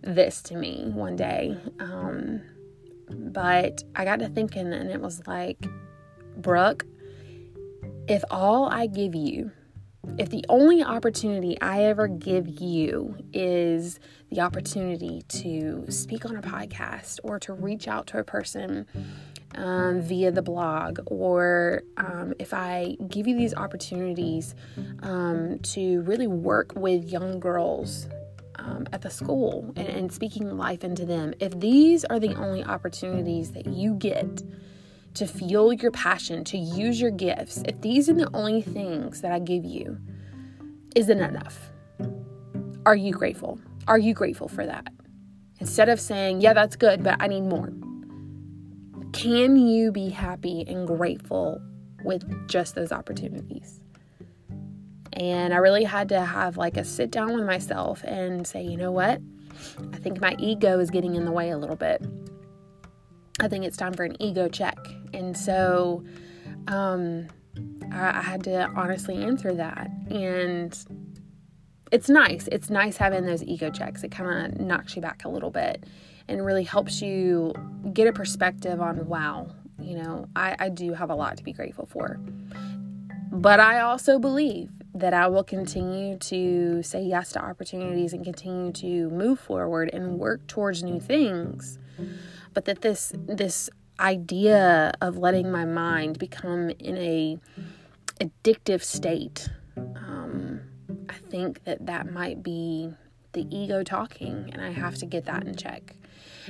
this 0.02 0.42
to 0.42 0.56
me 0.56 0.90
one 0.92 1.16
day. 1.16 1.56
Um, 1.78 2.42
but 3.08 3.82
I 3.96 4.04
got 4.04 4.20
to 4.20 4.28
thinking, 4.28 4.72
and 4.72 4.90
it 4.90 5.00
was 5.00 5.26
like, 5.26 5.66
Brooke, 6.36 6.84
if 8.10 8.24
all 8.28 8.68
I 8.68 8.88
give 8.88 9.14
you, 9.14 9.52
if 10.18 10.30
the 10.30 10.44
only 10.48 10.82
opportunity 10.82 11.60
I 11.60 11.84
ever 11.84 12.08
give 12.08 12.60
you 12.60 13.14
is 13.32 14.00
the 14.32 14.40
opportunity 14.40 15.22
to 15.28 15.84
speak 15.90 16.24
on 16.24 16.34
a 16.34 16.42
podcast 16.42 17.20
or 17.22 17.38
to 17.38 17.52
reach 17.52 17.86
out 17.86 18.08
to 18.08 18.18
a 18.18 18.24
person 18.24 18.88
um, 19.54 20.00
via 20.00 20.32
the 20.32 20.42
blog, 20.42 20.98
or 21.06 21.82
um, 21.98 22.34
if 22.40 22.52
I 22.52 22.96
give 23.06 23.28
you 23.28 23.36
these 23.36 23.54
opportunities 23.54 24.56
um, 25.04 25.60
to 25.60 26.00
really 26.02 26.26
work 26.26 26.72
with 26.74 27.04
young 27.04 27.38
girls 27.38 28.08
um, 28.56 28.88
at 28.92 29.02
the 29.02 29.10
school 29.10 29.72
and, 29.76 29.86
and 29.86 30.12
speaking 30.12 30.56
life 30.56 30.82
into 30.82 31.06
them, 31.06 31.32
if 31.38 31.58
these 31.60 32.04
are 32.06 32.18
the 32.18 32.34
only 32.34 32.64
opportunities 32.64 33.52
that 33.52 33.66
you 33.66 33.94
get 33.94 34.42
to 35.14 35.26
fuel 35.26 35.72
your 35.72 35.90
passion, 35.90 36.44
to 36.44 36.58
use 36.58 37.00
your 37.00 37.10
gifts, 37.10 37.62
if 37.66 37.80
these 37.80 38.08
are 38.08 38.14
the 38.14 38.30
only 38.34 38.62
things 38.62 39.20
that 39.22 39.32
I 39.32 39.38
give 39.38 39.64
you, 39.64 39.98
isn't 40.94 41.20
enough? 41.20 41.70
Are 42.86 42.96
you 42.96 43.12
grateful? 43.12 43.60
Are 43.88 43.98
you 43.98 44.14
grateful 44.14 44.48
for 44.48 44.64
that? 44.66 44.92
Instead 45.58 45.88
of 45.88 46.00
saying, 46.00 46.40
yeah, 46.40 46.54
that's 46.54 46.76
good, 46.76 47.02
but 47.02 47.16
I 47.20 47.26
need 47.26 47.42
more. 47.42 47.72
Can 49.12 49.56
you 49.56 49.92
be 49.92 50.08
happy 50.08 50.64
and 50.66 50.86
grateful 50.86 51.60
with 52.04 52.48
just 52.48 52.74
those 52.74 52.92
opportunities? 52.92 53.80
And 55.12 55.52
I 55.52 55.58
really 55.58 55.84
had 55.84 56.08
to 56.10 56.20
have 56.20 56.56
like 56.56 56.76
a 56.76 56.84
sit 56.84 57.10
down 57.10 57.34
with 57.34 57.44
myself 57.44 58.02
and 58.04 58.46
say, 58.46 58.62
you 58.62 58.76
know 58.76 58.92
what? 58.92 59.20
I 59.92 59.98
think 59.98 60.20
my 60.20 60.36
ego 60.38 60.78
is 60.78 60.90
getting 60.90 61.16
in 61.16 61.24
the 61.24 61.32
way 61.32 61.50
a 61.50 61.58
little 61.58 61.76
bit. 61.76 62.02
I 63.40 63.48
think 63.48 63.64
it's 63.64 63.76
time 63.76 63.92
for 63.92 64.04
an 64.04 64.16
ego 64.22 64.48
check. 64.48 64.78
And 65.20 65.36
so 65.36 66.02
um, 66.66 67.28
I, 67.92 68.18
I 68.18 68.22
had 68.22 68.42
to 68.44 68.68
honestly 68.74 69.22
answer 69.22 69.54
that. 69.54 69.90
And 70.10 70.76
it's 71.92 72.08
nice. 72.08 72.48
It's 72.50 72.70
nice 72.70 72.96
having 72.96 73.26
those 73.26 73.42
ego 73.44 73.70
checks. 73.70 74.02
It 74.02 74.10
kind 74.10 74.54
of 74.54 74.60
knocks 74.60 74.96
you 74.96 75.02
back 75.02 75.24
a 75.24 75.28
little 75.28 75.50
bit 75.50 75.84
and 76.26 76.44
really 76.44 76.64
helps 76.64 77.02
you 77.02 77.52
get 77.92 78.06
a 78.06 78.12
perspective 78.12 78.80
on 78.80 79.06
wow, 79.06 79.52
you 79.78 79.96
know, 79.96 80.26
I, 80.36 80.56
I 80.58 80.68
do 80.68 80.94
have 80.94 81.10
a 81.10 81.14
lot 81.14 81.36
to 81.36 81.44
be 81.44 81.52
grateful 81.52 81.86
for. 81.86 82.18
But 83.32 83.60
I 83.60 83.80
also 83.80 84.18
believe 84.18 84.70
that 84.94 85.14
I 85.14 85.28
will 85.28 85.44
continue 85.44 86.16
to 86.18 86.82
say 86.82 87.02
yes 87.02 87.32
to 87.32 87.44
opportunities 87.44 88.12
and 88.12 88.24
continue 88.24 88.72
to 88.72 89.10
move 89.10 89.38
forward 89.38 89.90
and 89.92 90.18
work 90.18 90.46
towards 90.46 90.82
new 90.82 91.00
things. 91.00 91.78
But 92.54 92.64
that 92.64 92.80
this 92.82 93.12
this 93.16 93.70
idea 94.00 94.92
of 95.00 95.18
letting 95.18 95.50
my 95.50 95.64
mind 95.64 96.18
become 96.18 96.70
in 96.70 96.96
a 96.96 97.38
addictive 98.20 98.82
state 98.82 99.48
um, 99.96 100.60
I 101.08 101.14
think 101.14 101.64
that 101.64 101.86
that 101.86 102.12
might 102.12 102.42
be 102.42 102.90
the 103.32 103.46
ego 103.54 103.82
talking, 103.82 104.50
and 104.52 104.60
I 104.60 104.72
have 104.72 104.96
to 104.96 105.06
get 105.06 105.24
that 105.26 105.44
in 105.44 105.54
check. 105.54 105.96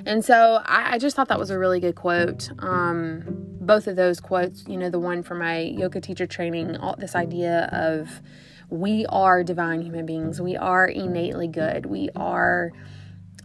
And 0.07 0.25
so 0.25 0.63
I, 0.65 0.95
I 0.95 0.99
just 0.99 1.15
thought 1.15 1.29
that 1.29 1.39
was 1.39 1.51
a 1.51 1.59
really 1.59 1.81
good 1.81 1.95
quote. 1.95 2.51
Um, 2.59 3.23
both 3.61 3.87
of 3.87 3.97
those 3.97 4.21
quotes, 4.21 4.67
you 4.67 4.77
know, 4.77 4.89
the 4.89 4.99
one 4.99 5.23
from 5.23 5.39
my 5.39 5.59
yoga 5.59 6.01
teacher 6.01 6.27
training, 6.27 6.77
all 6.77 6.97
this 6.99 7.15
idea 7.15 7.69
of 7.73 8.23
we 8.71 9.05
are 9.07 9.43
divine 9.45 9.83
human 9.83 10.07
beings, 10.07 10.41
we 10.41 10.57
are 10.57 10.87
innately 10.87 11.49
good, 11.49 11.87
we 11.87 12.09
are 12.17 12.73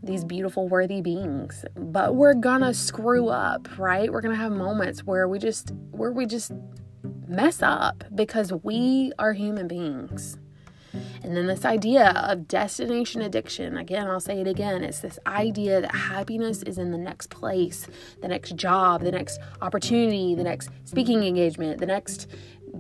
these 0.04 0.24
beautiful, 0.24 0.68
worthy 0.68 1.02
beings, 1.02 1.66
but 1.76 2.16
we're 2.16 2.34
gonna 2.34 2.74
screw 2.74 3.30
up, 3.30 3.68
right? 3.78 4.12
We're 4.12 4.22
gonna 4.22 4.36
have 4.36 4.52
moments 4.52 5.04
where 5.04 5.28
we 5.28 5.40
just, 5.40 5.72
where 5.92 6.12
we 6.12 6.26
just 6.26 6.52
mess 7.28 7.62
up 7.62 8.04
because 8.14 8.52
we 8.52 9.12
are 9.20 9.34
human 9.34 9.68
beings. 9.68 10.38
And 11.24 11.36
then 11.36 11.48
this 11.48 11.66
idea 11.66 12.12
of 12.12 12.48
destination 12.48 13.22
addiction, 13.22 13.78
again, 13.78 14.08
I'll 14.08 14.20
say 14.20 14.40
it 14.40 14.48
again, 14.48 14.84
it's 14.84 15.00
this 15.00 15.20
idea 15.28 15.82
that 15.82 15.94
happiness 15.94 16.64
is 16.64 16.78
in 16.78 16.92
the 16.92 16.98
next 16.98 17.30
place, 17.30 17.88
the 18.22 18.28
next 18.28 18.56
job, 18.56 19.02
the 19.02 19.12
next 19.12 19.40
opportunity, 19.62 20.36
the 20.36 20.44
next 20.44 20.70
speaking 20.86 21.24
engagement, 21.24 21.80
the 21.80 21.86
next 21.86 22.28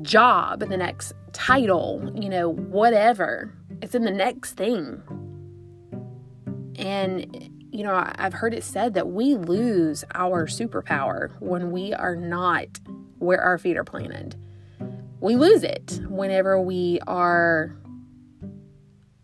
job, 0.01 0.59
the 0.59 0.77
next 0.77 1.13
title, 1.33 2.11
you 2.15 2.29
know, 2.29 2.49
whatever. 2.49 3.53
It's 3.81 3.95
in 3.95 4.03
the 4.03 4.11
next 4.11 4.53
thing. 4.53 5.01
And 6.77 7.51
you 7.75 7.83
know, 7.83 8.09
I've 8.15 8.33
heard 8.33 8.53
it 8.53 8.63
said 8.63 8.93
that 8.93 9.09
we 9.09 9.35
lose 9.35 10.05
our 10.13 10.47
superpower 10.47 11.31
when 11.41 11.71
we 11.71 11.93
are 11.93 12.15
not 12.15 12.67
where 13.19 13.41
our 13.41 13.57
feet 13.57 13.75
are 13.75 13.83
planted. 13.83 14.35
We 15.19 15.35
lose 15.35 15.63
it 15.63 15.99
whenever 16.07 16.59
we 16.59 16.99
are 17.05 17.75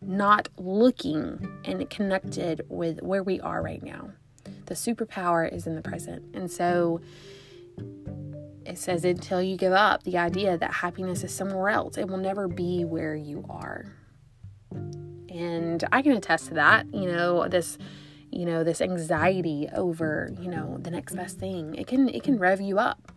not 0.01 0.49
looking 0.57 1.61
and 1.63 1.89
connected 1.89 2.65
with 2.67 3.01
where 3.01 3.23
we 3.23 3.39
are 3.39 3.61
right 3.61 3.81
now. 3.81 4.09
The 4.65 4.73
superpower 4.73 5.49
is 5.49 5.65
in 5.65 5.75
the 5.75 5.81
present. 5.81 6.35
And 6.35 6.51
so 6.51 6.99
it 8.65 8.77
says 8.77 9.05
until 9.05 9.41
you 9.41 9.55
give 9.55 9.73
up 9.73 10.03
the 10.03 10.17
idea 10.17 10.57
that 10.57 10.73
happiness 10.73 11.23
is 11.23 11.33
somewhere 11.33 11.69
else, 11.69 11.97
it 11.97 12.07
will 12.07 12.17
never 12.17 12.49
be 12.49 12.83
where 12.83 13.15
you 13.15 13.45
are. 13.49 13.95
And 15.31 15.83
I 15.91 16.01
can 16.01 16.11
attest 16.13 16.47
to 16.49 16.53
that, 16.55 16.93
you 16.93 17.11
know, 17.11 17.47
this 17.47 17.77
you 18.33 18.45
know, 18.45 18.63
this 18.63 18.79
anxiety 18.79 19.67
over, 19.75 20.31
you 20.39 20.49
know, 20.49 20.77
the 20.79 20.89
next 20.89 21.15
best 21.15 21.37
thing. 21.37 21.75
It 21.75 21.87
can 21.87 22.09
it 22.09 22.23
can 22.23 22.37
rev 22.37 22.61
you 22.61 22.79
up 22.79 23.11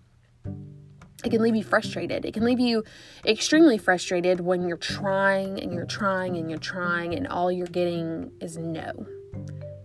it 1.25 1.31
can 1.31 1.41
leave 1.41 1.57
you 1.57 1.65
frustrated. 1.65 2.27
It 2.27 2.35
can 2.35 2.45
leave 2.45 2.61
you 2.61 2.85
extremely 3.25 3.79
frustrated 3.79 4.41
when 4.41 4.69
you're 4.69 4.77
trying 4.77 5.59
and 5.59 5.73
you're 5.73 5.87
trying 5.87 6.37
and 6.37 6.51
you're 6.51 6.59
trying 6.59 7.15
and 7.15 7.27
all 7.27 7.51
you're 7.51 7.67
getting 7.67 8.31
is 8.41 8.59
no. 8.59 9.07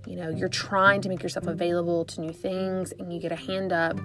You 0.05 0.17
know, 0.17 0.29
you're 0.29 0.49
trying 0.49 1.01
to 1.01 1.09
make 1.09 1.23
yourself 1.23 1.47
available 1.47 2.03
to 2.05 2.21
new 2.21 2.33
things 2.33 2.91
and 2.99 3.13
you 3.13 3.21
get 3.21 3.31
a 3.31 3.37
hand 3.37 3.71
up, 3.71 3.99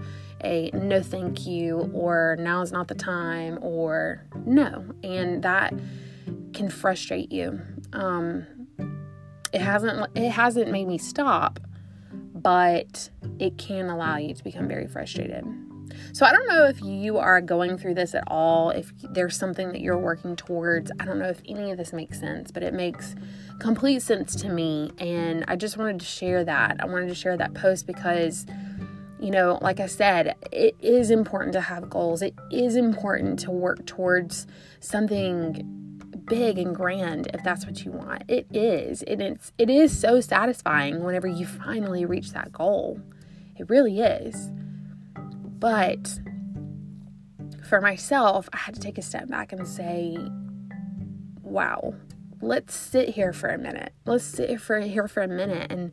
a 0.45 0.71
no 0.73 1.03
thank 1.03 1.47
you, 1.47 1.91
or 1.93 2.37
now 2.39 2.63
is 2.63 2.71
not 2.71 2.89
the 2.89 2.95
time, 2.95 3.59
or 3.63 4.23
no. 4.45 4.85
And 5.03 5.43
that 5.43 5.75
can 6.53 6.69
frustrate 6.69 7.33
you. 7.33 7.61
Um, 7.95 8.47
it 9.53 9.61
hasn't 9.61 10.07
it 10.17 10.31
hasn't 10.31 10.71
made 10.71 10.89
me 10.89 10.99
stop, 10.99 11.61
but 12.35 13.09
it 13.39 13.57
can 13.57 13.89
allow 13.89 14.17
you 14.17 14.35
to 14.35 14.45
become 14.45 14.69
very 14.69 14.89
frustrated. 14.89 15.45
So 16.13 16.27
I 16.27 16.33
don't 16.33 16.47
know 16.49 16.65
if 16.65 16.81
you 16.83 17.19
are 17.19 17.41
going 17.41 17.79
through 17.79 17.95
this 17.95 18.15
at 18.15 18.25
all, 18.27 18.71
if 18.71 18.93
there's 19.03 19.37
something 19.37 19.69
that 19.73 19.81
you're 19.81 19.99
working 19.99 20.35
towards. 20.35 20.91
I 20.99 21.05
don't 21.05 21.19
know 21.19 21.29
if 21.29 21.41
any 21.47 21.71
of 21.71 21.79
this 21.79 21.93
makes 21.93 22.19
sense, 22.19 22.51
but 22.51 22.63
it 22.63 22.75
makes 22.75 23.15
complete 23.61 24.03
sense 24.03 24.35
to 24.37 24.49
me. 24.49 24.91
And 24.99 25.45
I 25.47 25.57
just 25.57 25.77
wanted 25.77 26.01
to 26.01 26.07
share 26.07 26.45
that. 26.45 26.77
I 26.81 26.87
wanted 26.87 27.09
to 27.09 27.15
share 27.15 27.37
that 27.37 27.55
post 27.55 27.87
because, 27.87 28.47
you 29.21 29.31
know, 29.31 29.59
like 29.63 29.79
I 29.79 29.87
said, 29.87 30.35
it 30.51 30.75
is 30.81 31.11
important 31.11 31.53
to 31.53 31.61
have 31.61 31.89
goals, 31.89 32.23
it 32.23 32.35
is 32.51 32.77
important 32.77 33.39
to 33.41 33.51
work 33.51 33.87
towards 33.87 34.47
something 34.81 35.84
big 36.27 36.59
and 36.59 36.75
grand 36.75 37.29
if 37.35 37.43
that's 37.43 37.67
what 37.67 37.85
you 37.85 37.93
want. 37.93 38.25
It 38.29 38.47
is. 38.53 39.03
And 39.03 39.21
it's 39.21 39.53
it 39.59 39.71
is 39.71 39.99
so 39.99 40.21
satisfying 40.21 41.03
whenever 41.03 41.27
you 41.27 41.47
finally 41.47 42.05
reach 42.05 42.33
that 42.33 42.53
goal. 42.53 43.01
It 43.57 43.69
really 43.69 44.01
is. 44.01 44.51
But 45.59 46.19
for 47.69 47.81
myself, 47.81 48.49
I 48.53 48.59
had 48.59 48.75
to 48.75 48.81
take 48.81 48.99
a 48.99 49.03
step 49.03 49.29
back 49.29 49.53
and 49.53 49.67
say, 49.67 50.19
wow, 51.43 51.95
let's 52.41 52.75
sit 52.75 53.11
here 53.11 53.33
for 53.33 53.49
a 53.49 53.59
minute. 53.59 53.93
Let's 54.05 54.25
sit 54.25 54.61
for 54.61 54.81
here 54.81 55.09
for 55.09 55.23
a 55.23 55.29
minute 55.29 55.71
and 55.71 55.93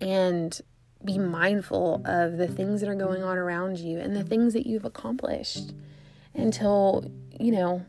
and 0.00 0.60
be 1.04 1.18
mindful 1.18 2.02
of 2.04 2.36
the 2.36 2.48
things 2.48 2.80
that 2.80 2.88
are 2.88 2.94
going 2.94 3.22
on 3.22 3.38
around 3.38 3.78
you 3.78 3.98
and 3.98 4.16
the 4.16 4.24
things 4.24 4.52
that 4.52 4.66
you've 4.66 4.84
accomplished 4.84 5.72
until, 6.34 7.10
you 7.38 7.52
know, 7.52 7.84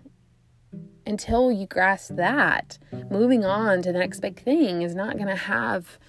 until 1.10 1.51
you 1.51 1.66
grasp 1.66 2.16
that, 2.16 2.78
moving 3.10 3.44
on 3.44 3.82
to 3.82 3.92
the 3.92 4.00
next 4.00 4.20
big 4.22 4.42
thing 4.42 4.82
is 4.82 4.96
not 4.96 5.16
going 5.16 5.28
to 5.28 5.36
have 5.36 6.00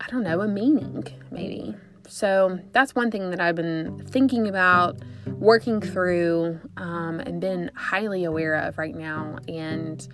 I 0.00 0.06
don't 0.10 0.22
know, 0.22 0.40
a 0.40 0.48
meaning 0.48 1.04
maybe. 1.30 1.74
So 2.06 2.58
that's 2.72 2.94
one 2.94 3.10
thing 3.10 3.30
that 3.30 3.40
I've 3.40 3.56
been 3.56 4.06
thinking 4.06 4.48
about, 4.48 4.98
working 5.26 5.80
through, 5.80 6.60
um, 6.76 7.20
and 7.20 7.40
been 7.40 7.70
highly 7.74 8.24
aware 8.24 8.54
of 8.54 8.78
right 8.78 8.94
now. 8.94 9.38
And 9.46 10.06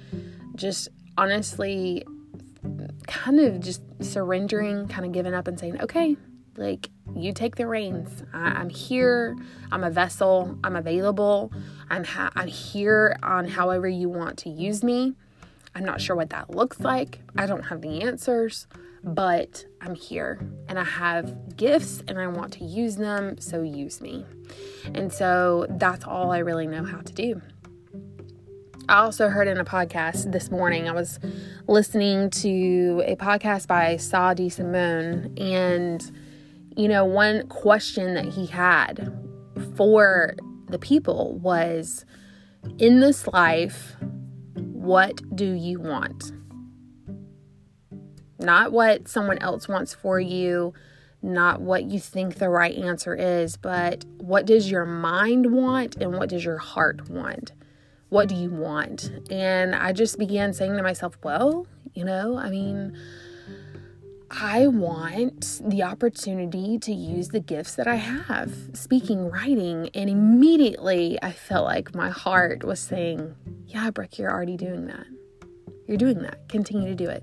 just 0.56 0.88
honestly, 1.16 2.04
kind 3.06 3.38
of 3.38 3.60
just 3.60 3.82
surrendering, 4.00 4.88
kind 4.88 5.04
of 5.04 5.12
giving 5.12 5.34
up 5.34 5.46
and 5.46 5.58
saying, 5.58 5.80
okay, 5.82 6.16
like 6.56 6.90
you 7.14 7.32
take 7.32 7.56
the 7.56 7.66
reins. 7.66 8.22
I, 8.32 8.60
am 8.60 8.68
here. 8.68 9.36
I'm 9.70 9.84
a 9.84 9.90
vessel. 9.90 10.58
I'm 10.64 10.76
available. 10.76 11.52
I'm 11.90 12.04
ha- 12.04 12.32
I'm 12.34 12.48
here 12.48 13.16
on 13.22 13.48
however 13.48 13.88
you 13.88 14.08
want 14.08 14.38
to 14.38 14.50
use 14.50 14.82
me. 14.82 15.14
I'm 15.74 15.84
not 15.84 16.00
sure 16.00 16.14
what 16.14 16.30
that 16.30 16.50
looks 16.50 16.80
like. 16.80 17.20
I 17.36 17.46
don't 17.46 17.64
have 17.64 17.80
the 17.80 18.02
answers, 18.02 18.66
but 19.02 19.64
I'm 19.80 19.94
here 19.94 20.38
and 20.68 20.78
I 20.78 20.84
have 20.84 21.56
gifts 21.56 22.02
and 22.06 22.18
I 22.18 22.28
want 22.28 22.52
to 22.54 22.64
use 22.64 22.96
them, 22.96 23.38
so 23.40 23.62
use 23.62 24.00
me. 24.00 24.24
And 24.94 25.12
so 25.12 25.66
that's 25.68 26.04
all 26.04 26.30
I 26.30 26.38
really 26.38 26.66
know 26.66 26.84
how 26.84 26.98
to 26.98 27.12
do. 27.12 27.42
I 28.88 28.98
also 28.98 29.30
heard 29.30 29.48
in 29.48 29.58
a 29.58 29.64
podcast 29.64 30.30
this 30.30 30.50
morning, 30.50 30.88
I 30.88 30.92
was 30.92 31.18
listening 31.66 32.28
to 32.30 33.02
a 33.06 33.16
podcast 33.16 33.66
by 33.66 33.96
Sah 33.96 34.34
Simone 34.34 35.32
and 35.38 36.12
you 36.76 36.88
know, 36.88 37.04
one 37.04 37.46
question 37.48 38.14
that 38.14 38.26
he 38.26 38.46
had 38.46 39.12
for 39.76 40.34
the 40.68 40.78
people 40.78 41.38
was 41.38 42.04
in 42.78 43.00
this 43.00 43.26
life, 43.28 43.96
what 44.54 45.20
do 45.36 45.52
you 45.52 45.80
want? 45.80 46.32
Not 48.38 48.72
what 48.72 49.08
someone 49.08 49.38
else 49.38 49.68
wants 49.68 49.94
for 49.94 50.18
you, 50.18 50.74
not 51.22 51.60
what 51.60 51.84
you 51.84 51.98
think 51.98 52.34
the 52.34 52.50
right 52.50 52.76
answer 52.76 53.14
is, 53.14 53.56
but 53.56 54.04
what 54.18 54.44
does 54.44 54.70
your 54.70 54.84
mind 54.84 55.52
want 55.52 55.96
and 55.96 56.12
what 56.18 56.28
does 56.28 56.44
your 56.44 56.58
heart 56.58 57.08
want? 57.08 57.52
What 58.08 58.28
do 58.28 58.34
you 58.34 58.50
want? 58.50 59.10
And 59.30 59.74
I 59.74 59.92
just 59.92 60.18
began 60.18 60.52
saying 60.52 60.76
to 60.76 60.82
myself, 60.82 61.16
well, 61.22 61.66
you 61.94 62.04
know, 62.04 62.36
I 62.36 62.50
mean, 62.50 62.96
I 64.40 64.66
want 64.66 65.60
the 65.64 65.84
opportunity 65.84 66.78
to 66.78 66.92
use 66.92 67.28
the 67.28 67.40
gifts 67.40 67.76
that 67.76 67.86
I 67.86 67.96
have 67.96 68.52
speaking, 68.72 69.30
writing. 69.30 69.90
And 69.94 70.10
immediately 70.10 71.18
I 71.22 71.30
felt 71.30 71.64
like 71.64 71.94
my 71.94 72.10
heart 72.10 72.64
was 72.64 72.80
saying, 72.80 73.34
Yeah, 73.66 73.90
Brooke, 73.90 74.18
you're 74.18 74.30
already 74.30 74.56
doing 74.56 74.86
that. 74.86 75.06
You're 75.86 75.98
doing 75.98 76.22
that. 76.22 76.48
Continue 76.48 76.88
to 76.88 76.94
do 76.96 77.08
it. 77.08 77.22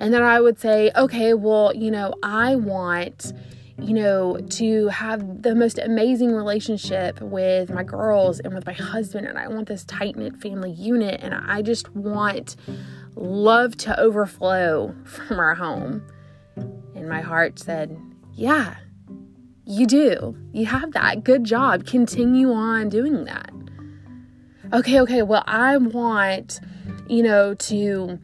And 0.00 0.12
then 0.12 0.22
I 0.22 0.40
would 0.40 0.58
say, 0.58 0.90
Okay, 0.96 1.34
well, 1.34 1.74
you 1.74 1.90
know, 1.90 2.14
I 2.22 2.56
want 2.56 3.32
you 3.76 3.92
know, 3.92 4.38
to 4.38 4.86
have 4.86 5.42
the 5.42 5.52
most 5.52 5.78
amazing 5.78 6.32
relationship 6.32 7.20
with 7.20 7.70
my 7.70 7.82
girls 7.82 8.38
and 8.38 8.54
with 8.54 8.64
my 8.64 8.72
husband. 8.72 9.26
And 9.26 9.36
I 9.36 9.48
want 9.48 9.66
this 9.66 9.84
tight 9.84 10.16
knit 10.16 10.36
family 10.36 10.70
unit. 10.70 11.20
And 11.22 11.34
I 11.34 11.60
just 11.60 11.94
want 11.94 12.54
love 13.16 13.76
to 13.78 13.98
overflow 13.98 14.94
from 15.04 15.38
our 15.38 15.54
home. 15.56 16.04
And 16.56 17.08
my 17.08 17.20
heart 17.20 17.58
said, 17.58 17.96
Yeah, 18.34 18.76
you 19.66 19.86
do. 19.86 20.36
You 20.52 20.66
have 20.66 20.92
that. 20.92 21.24
Good 21.24 21.44
job. 21.44 21.86
Continue 21.86 22.52
on 22.52 22.88
doing 22.88 23.24
that. 23.24 23.50
Okay, 24.72 25.00
okay. 25.00 25.22
Well, 25.22 25.44
I 25.46 25.76
want, 25.76 26.60
you 27.08 27.22
know, 27.22 27.54
to. 27.54 28.18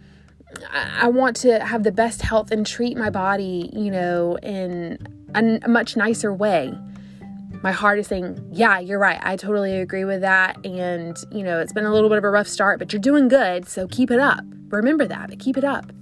I 0.73 1.09
want 1.09 1.37
to 1.37 1.65
have 1.65 1.85
the 1.85 1.93
best 1.93 2.23
health 2.23 2.51
and 2.51 2.67
treat 2.67 2.97
my 2.97 3.09
body, 3.09 3.71
you 3.73 3.89
know, 3.89 4.37
in 4.43 4.99
a, 5.33 5.69
much 5.69 5.97
nicer 5.97 6.35
way. 6.35 6.73
My 7.63 7.71
heart 7.71 8.01
is 8.01 8.09
saying, 8.09 8.51
Yeah, 8.53 8.81
you're 8.81 8.99
right. 8.99 9.21
I 9.23 9.37
totally 9.37 9.79
agree 9.79 10.05
with 10.05 10.23
that. 10.23 10.57
And, 10.67 11.17
you 11.31 11.45
know, 11.45 11.61
it's 11.61 11.73
been 11.73 11.85
a 11.85 11.93
little 11.93 12.09
bit 12.09 12.19
of 12.19 12.25
a 12.25 12.31
rough 12.31 12.49
start, 12.49 12.79
but 12.81 12.93
you're 12.93 13.01
doing 13.01 13.29
good. 13.29 13.69
So 13.69 13.87
keep 13.87 14.11
it 14.11 14.19
up. 14.19 14.45
Remember 14.71 15.07
that, 15.07 15.29
but 15.31 15.39
keep 15.39 15.57
it 15.57 15.65
up 15.65 15.93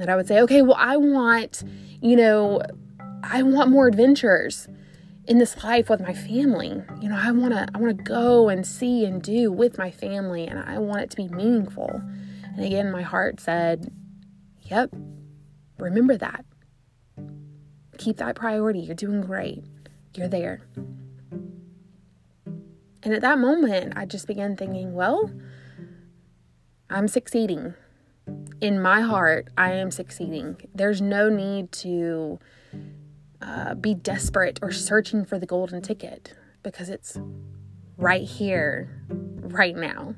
that 0.00 0.08
I 0.08 0.16
would 0.16 0.26
say, 0.26 0.40
okay, 0.40 0.62
well, 0.62 0.76
I 0.78 0.96
want, 0.96 1.62
you 2.00 2.16
know, 2.16 2.62
I 3.22 3.42
want 3.42 3.70
more 3.70 3.86
adventures 3.86 4.68
in 5.26 5.38
this 5.38 5.62
life 5.62 5.88
with 5.88 6.00
my 6.00 6.12
family. 6.12 6.82
You 7.00 7.08
know, 7.08 7.18
I 7.18 7.30
want 7.32 7.52
to 7.52 7.68
I 7.74 7.78
want 7.78 7.96
to 7.96 8.02
go 8.02 8.48
and 8.48 8.66
see 8.66 9.04
and 9.04 9.22
do 9.22 9.52
with 9.52 9.78
my 9.78 9.90
family 9.90 10.46
and 10.46 10.58
I 10.58 10.78
want 10.78 11.02
it 11.02 11.10
to 11.10 11.16
be 11.16 11.28
meaningful. 11.28 12.02
And 12.44 12.64
again, 12.64 12.90
my 12.90 13.02
heart 13.02 13.40
said, 13.40 13.92
"Yep. 14.62 14.94
Remember 15.78 16.16
that. 16.16 16.44
Keep 17.98 18.16
that 18.16 18.34
priority. 18.34 18.80
You're 18.80 18.94
doing 18.94 19.20
great. 19.20 19.64
You're 20.14 20.28
there." 20.28 20.62
And 23.02 23.14
at 23.14 23.22
that 23.22 23.38
moment, 23.38 23.94
I 23.96 24.04
just 24.04 24.26
began 24.26 24.56
thinking, 24.56 24.92
well, 24.92 25.30
I'm 26.90 27.08
succeeding 27.08 27.74
in 28.60 28.80
my 28.80 29.00
heart, 29.00 29.48
I 29.56 29.72
am 29.72 29.90
succeeding. 29.90 30.56
There's 30.74 31.00
no 31.00 31.28
need 31.28 31.72
to 31.72 32.38
uh, 33.40 33.74
be 33.74 33.94
desperate 33.94 34.58
or 34.62 34.70
searching 34.70 35.24
for 35.24 35.38
the 35.38 35.46
golden 35.46 35.80
ticket 35.80 36.34
because 36.62 36.90
it's 36.90 37.18
right 37.96 38.22
here, 38.22 39.02
right 39.08 39.74
now. 39.76 40.14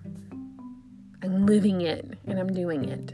I'm 1.23 1.47
living 1.47 1.83
it 1.83 2.19
and 2.26 2.38
I'm 2.38 2.52
doing 2.52 2.85
it. 2.85 3.12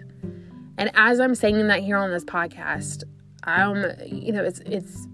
And 0.78 0.90
as 0.94 1.20
I'm 1.20 1.34
saying 1.34 1.66
that 1.68 1.80
here 1.80 1.96
on 1.96 2.10
this 2.10 2.24
podcast, 2.24 3.04
I'm, 3.44 3.84
you 4.06 4.32
know, 4.32 4.44
it's, 4.44 4.60
it's, 4.60 5.06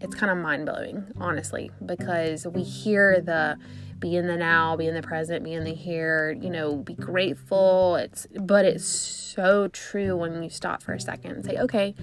it's 0.00 0.14
kind 0.14 0.30
of 0.30 0.38
mind 0.38 0.66
blowing, 0.66 1.04
honestly, 1.18 1.70
because 1.84 2.46
we 2.46 2.62
hear 2.62 3.20
the 3.20 3.56
be 3.98 4.16
in 4.16 4.26
the 4.26 4.36
now, 4.36 4.76
be 4.76 4.86
in 4.86 4.94
the 4.94 5.02
present, 5.02 5.44
be 5.44 5.52
in 5.52 5.64
the 5.64 5.74
here, 5.74 6.36
you 6.40 6.50
know, 6.50 6.76
be 6.76 6.94
grateful. 6.94 7.96
It's 7.96 8.26
but 8.38 8.64
it's 8.64 8.84
so 8.84 9.68
true 9.68 10.16
when 10.16 10.42
you 10.42 10.50
stop 10.50 10.82
for 10.82 10.92
a 10.92 11.00
second 11.00 11.32
and 11.32 11.44
say, 11.44 11.56
"Okay, 11.58 11.94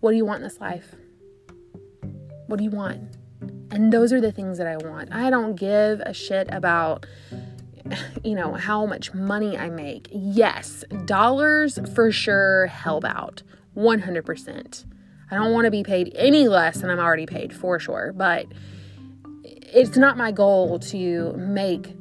what 0.00 0.10
do 0.10 0.16
you 0.16 0.24
want 0.24 0.38
in 0.38 0.44
this 0.44 0.60
life? 0.60 0.94
What 2.46 2.58
do 2.58 2.64
you 2.64 2.70
want?" 2.70 3.16
And 3.70 3.92
those 3.92 4.12
are 4.12 4.20
the 4.20 4.32
things 4.32 4.58
that 4.58 4.66
I 4.66 4.76
want. 4.76 5.12
I 5.12 5.30
don't 5.30 5.54
give 5.54 6.00
a 6.00 6.12
shit 6.12 6.48
about 6.50 7.06
you 8.24 8.34
know, 8.34 8.54
how 8.54 8.86
much 8.86 9.14
money 9.14 9.56
I 9.56 9.70
make. 9.70 10.08
Yes, 10.12 10.84
dollars 11.04 11.78
for 11.94 12.12
sure 12.12 12.66
help 12.66 13.04
out. 13.04 13.42
100%. 13.76 14.84
I 15.30 15.36
don't 15.36 15.52
want 15.52 15.66
to 15.66 15.70
be 15.70 15.82
paid 15.82 16.12
any 16.14 16.48
less 16.48 16.80
than 16.80 16.90
I'm 16.90 16.98
already 16.98 17.26
paid 17.26 17.54
for 17.54 17.78
sure, 17.78 18.12
but 18.14 18.46
it's 19.72 19.96
not 19.96 20.16
my 20.16 20.32
goal 20.32 20.78
to 20.78 21.32
make 21.34 21.94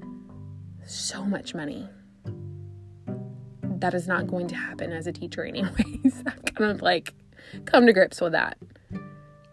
so 0.85 1.23
much 1.23 1.53
money. 1.53 1.87
That 3.63 3.93
is 3.93 4.07
not 4.07 4.27
going 4.27 4.47
to 4.47 4.55
happen 4.55 4.91
as 4.91 5.07
a 5.07 5.11
teacher, 5.11 5.43
anyways. 5.45 6.23
I've 6.25 6.45
kind 6.55 6.71
of 6.71 6.81
like 6.81 7.13
come 7.65 7.85
to 7.85 7.93
grips 7.93 8.21
with 8.21 8.33
that. 8.33 8.57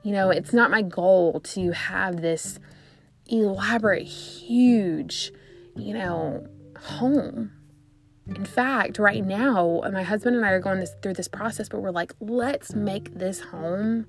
You 0.03 0.13
know, 0.13 0.31
it's 0.31 0.53
not 0.53 0.71
my 0.71 0.83
goal 0.83 1.41
to 1.41 1.73
have 1.73 2.23
this 2.23 2.59
elaborate, 3.27 4.05
huge, 4.05 5.33
you 5.75 5.95
know, 5.95 6.47
home. 6.81 7.53
In 8.29 8.45
fact, 8.45 8.99
right 8.99 9.25
now, 9.25 9.83
my 9.93 10.03
husband 10.03 10.37
and 10.37 10.45
I 10.45 10.51
are 10.51 10.61
going 10.61 10.81
this, 10.81 10.95
through 11.03 11.15
this 11.15 11.29
process, 11.29 11.69
but 11.69 11.81
we're 11.81 11.91
like, 11.91 12.13
let's 12.21 12.75
make 12.75 13.15
this 13.15 13.41
home 13.41 14.07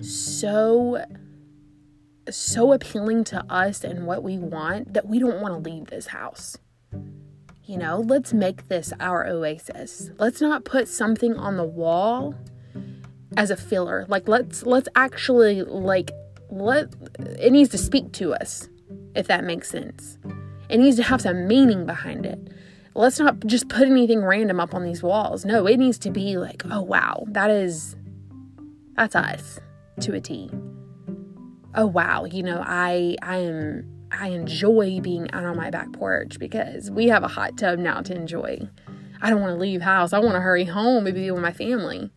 so 0.00 1.04
so 2.36 2.72
appealing 2.72 3.24
to 3.24 3.44
us 3.48 3.84
and 3.84 4.06
what 4.06 4.22
we 4.22 4.38
want 4.38 4.94
that 4.94 5.06
we 5.06 5.18
don't 5.18 5.40
want 5.40 5.54
to 5.54 5.70
leave 5.70 5.86
this 5.86 6.08
house. 6.08 6.56
You 7.64 7.76
know, 7.76 7.98
let's 7.98 8.32
make 8.32 8.68
this 8.68 8.92
our 8.98 9.26
oasis. 9.26 10.10
Let's 10.18 10.40
not 10.40 10.64
put 10.64 10.88
something 10.88 11.36
on 11.36 11.56
the 11.56 11.64
wall 11.64 12.34
as 13.36 13.50
a 13.50 13.56
filler. 13.56 14.06
Like 14.08 14.26
let's 14.26 14.62
let's 14.64 14.88
actually 14.94 15.62
like 15.62 16.10
let 16.50 16.94
it 17.18 17.52
needs 17.52 17.70
to 17.70 17.78
speak 17.78 18.12
to 18.12 18.32
us 18.32 18.68
if 19.14 19.26
that 19.26 19.44
makes 19.44 19.68
sense. 19.68 20.18
It 20.68 20.78
needs 20.78 20.96
to 20.96 21.02
have 21.02 21.20
some 21.20 21.46
meaning 21.46 21.84
behind 21.84 22.24
it. 22.24 22.38
Let's 22.94 23.18
not 23.18 23.46
just 23.46 23.68
put 23.68 23.86
anything 23.86 24.24
random 24.24 24.60
up 24.60 24.74
on 24.74 24.84
these 24.84 25.02
walls. 25.02 25.44
No, 25.44 25.66
it 25.66 25.76
needs 25.76 25.98
to 25.98 26.10
be 26.10 26.36
like, 26.36 26.62
oh 26.70 26.82
wow, 26.82 27.24
that 27.28 27.50
is 27.50 27.96
that's 28.96 29.14
us 29.14 29.60
to 30.00 30.14
a 30.14 30.20
T 30.20 30.50
oh 31.78 31.86
wow, 31.86 32.24
you 32.24 32.42
know, 32.42 32.62
I 32.66 33.16
I 33.22 33.38
am 33.38 33.88
I 34.10 34.28
enjoy 34.28 35.00
being 35.00 35.30
out 35.32 35.44
on 35.44 35.56
my 35.56 35.70
back 35.70 35.92
porch 35.92 36.38
because 36.38 36.90
we 36.90 37.06
have 37.08 37.22
a 37.22 37.28
hot 37.28 37.56
tub 37.56 37.78
now 37.78 38.02
to 38.02 38.14
enjoy. 38.14 38.68
I 39.22 39.30
don't 39.30 39.40
want 39.40 39.52
to 39.54 39.60
leave 39.60 39.80
house. 39.80 40.12
I 40.12 40.18
want 40.18 40.34
to 40.34 40.40
hurry 40.40 40.64
home 40.64 41.06
and 41.06 41.14
be 41.14 41.30
with 41.30 41.42
my 41.42 41.52
family. 41.52 42.10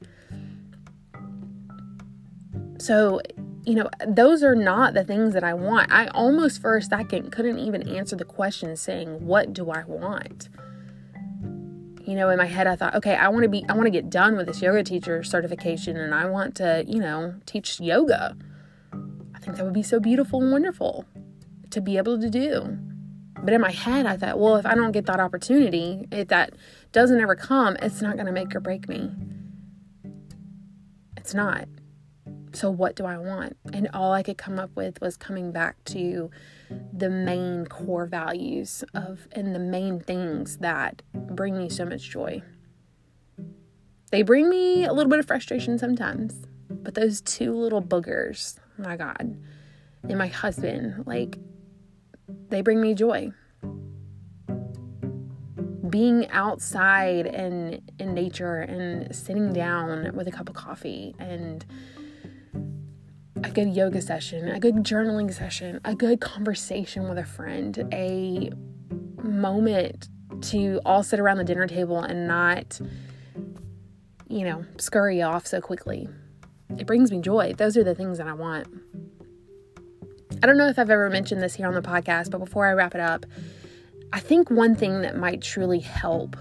So, 2.80 3.22
you 3.66 3.76
know, 3.76 3.90
those 4.08 4.44
are 4.44 4.56
not 4.56 4.94
the 4.94 5.04
things 5.04 5.34
that 5.34 5.44
I 5.44 5.54
want. 5.54 5.92
I 5.92 6.08
almost 6.08 6.62
for 6.62 6.76
a 6.78 6.82
second 6.82 7.32
couldn't 7.32 7.60
even 7.60 7.88
answer 7.88 8.16
the 8.16 8.26
question 8.26 8.76
saying, 8.76 9.26
What 9.26 9.54
do 9.54 9.70
I 9.70 9.84
want? 9.86 10.50
You 12.04 12.16
know, 12.16 12.30
in 12.30 12.38
my 12.40 12.48
head, 12.48 12.66
I 12.66 12.76
thought, 12.76 12.96
okay, 12.96 13.14
I 13.14 13.30
want 13.30 13.44
to 13.44 13.50
be, 13.50 13.64
I 13.70 13.74
want 13.74 13.86
to 13.86 13.92
get 13.92 14.10
done 14.10 14.36
with 14.36 14.48
this 14.48 14.62
yoga 14.62 14.84
teacher 14.84 15.24
certification 15.24 15.98
and 15.98 16.16
I 16.16 16.26
want 16.26 16.56
to, 16.56 16.84
you 16.88 17.00
know, 17.00 17.36
teach 17.46 17.80
yoga. 17.80 18.36
I 19.42 19.46
think 19.46 19.58
that 19.58 19.64
would 19.64 19.74
be 19.74 19.82
so 19.82 20.00
beautiful 20.00 20.40
and 20.42 20.52
wonderful 20.52 21.06
to 21.72 21.82
be 21.82 21.98
able 21.98 22.20
to 22.20 22.30
do. 22.30 22.78
But 23.44 23.54
in 23.54 23.62
my 23.62 23.72
head, 23.72 24.06
I 24.06 24.16
thought, 24.16 24.38
well, 24.38 24.58
if 24.58 24.68
I 24.68 24.76
don't 24.76 24.92
get 24.92 25.08
that 25.08 25.20
opportunity, 25.20 26.08
if 26.12 26.28
that 26.28 26.54
doesn't 26.92 27.20
ever 27.20 27.36
come, 27.36 27.76
it's 27.82 28.04
not 28.04 28.16
going 28.16 28.28
to 28.28 28.32
make 28.32 28.54
or 28.56 28.60
break 28.60 28.88
me. 28.88 29.10
It's 31.18 31.34
not. 31.34 31.68
So, 32.54 32.70
what 32.70 32.96
do 32.96 33.06
I 33.06 33.18
want? 33.18 33.58
And 33.74 33.88
all 33.94 34.14
I 34.14 34.22
could 34.22 34.38
come 34.38 34.60
up 34.60 34.76
with 34.76 35.02
was 35.02 35.18
coming 35.18 35.52
back 35.52 35.84
to 35.86 36.30
the 36.94 37.10
main 37.10 37.66
core 37.66 38.06
values 38.06 38.84
of 38.94 39.28
and 39.32 39.56
the 39.56 39.60
main 39.60 40.00
things 40.02 40.58
that 40.58 41.02
bring 41.14 41.58
me 41.58 41.70
so 41.70 41.86
much 41.86 42.10
joy. 42.10 42.44
They 44.12 44.22
bring 44.22 44.50
me 44.50 44.84
a 44.84 44.94
little 44.94 45.10
bit 45.10 45.20
of 45.20 45.26
frustration 45.26 45.80
sometimes, 45.80 46.46
but 46.70 46.94
those 46.94 47.22
two 47.22 47.54
little 47.54 47.82
boogers 47.82 48.60
my 48.82 48.98
God, 48.98 49.38
and 50.04 50.18
my 50.18 50.28
husband, 50.28 51.06
like, 51.06 51.38
they 52.50 52.62
bring 52.62 52.82
me 52.82 52.94
joy. 52.94 53.32
Being 55.90 56.30
outside 56.30 57.28
and 57.28 57.82
in 58.00 58.14
nature 58.14 58.62
and 58.62 59.14
sitting 59.16 59.52
down 59.52 60.16
with 60.16 60.28
a 60.28 60.32
cup 60.32 60.50
of 60.50 60.56
coffee 60.56 61.14
and 61.20 61.66
a 63.44 63.50
good 63.50 63.76
yoga 63.76 64.02
session, 64.02 64.48
a 64.50 64.60
good 64.60 64.76
journaling 64.76 65.34
session, 65.34 65.82
a 65.84 65.96
good 65.96 66.22
conversation 66.22 67.10
with 67.10 67.18
a 67.18 67.26
friend, 67.26 67.88
a 67.92 68.52
moment 69.22 70.08
to 70.42 70.80
all 70.86 71.04
sit 71.04 71.20
around 71.20 71.38
the 71.38 71.44
dinner 71.44 71.68
table 71.68 72.00
and 72.00 72.28
not, 72.28 72.80
you 74.30 74.46
know, 74.46 74.64
scurry 74.78 75.22
off 75.22 75.46
so 75.46 75.60
quickly. 75.60 76.08
It 76.78 76.88
brings 76.88 77.12
me 77.12 77.22
joy. 77.22 77.54
Those 77.54 77.78
are 77.78 77.84
the 77.84 77.96
things 77.96 78.18
that 78.18 78.28
I 78.28 78.34
want. 78.34 78.68
I 80.44 80.48
don't 80.48 80.58
know 80.58 80.68
if 80.68 80.80
I've 80.80 80.90
ever 80.90 81.10
mentioned 81.10 81.42
this 81.42 81.54
here 81.54 81.68
on 81.68 81.74
the 81.74 81.82
podcast, 81.82 82.32
but 82.32 82.40
before 82.40 82.66
I 82.66 82.74
wrap 82.74 82.96
it 82.96 83.02
up, 83.02 83.26
I 84.14 84.20
think 84.20 84.50
one 84.50 84.76
thing 84.76 85.02
that 85.02 85.16
might 85.16 85.42
truly 85.42 85.80
help, 85.80 86.36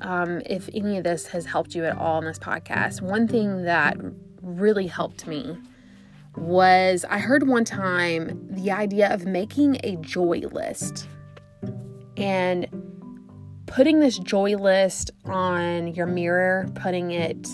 um, 0.00 0.40
if 0.46 0.68
any 0.72 0.96
of 0.96 1.04
this 1.04 1.26
has 1.28 1.44
helped 1.44 1.74
you 1.74 1.84
at 1.84 1.96
all 1.96 2.18
in 2.18 2.24
this 2.24 2.38
podcast, 2.38 3.02
one 3.02 3.28
thing 3.28 3.64
that 3.64 3.96
really 4.40 4.86
helped 4.86 5.26
me 5.26 5.56
was 6.36 7.04
I 7.08 7.18
heard 7.18 7.46
one 7.46 7.64
time 7.64 8.46
the 8.50 8.70
idea 8.70 9.12
of 9.12 9.26
making 9.26 9.78
a 9.84 9.96
joy 9.96 10.42
list 10.50 11.06
and 12.16 12.66
putting 13.66 14.00
this 14.00 14.18
joy 14.18 14.56
list 14.56 15.10
on 15.24 15.88
your 15.88 16.06
mirror, 16.06 16.68
putting 16.74 17.10
it 17.10 17.48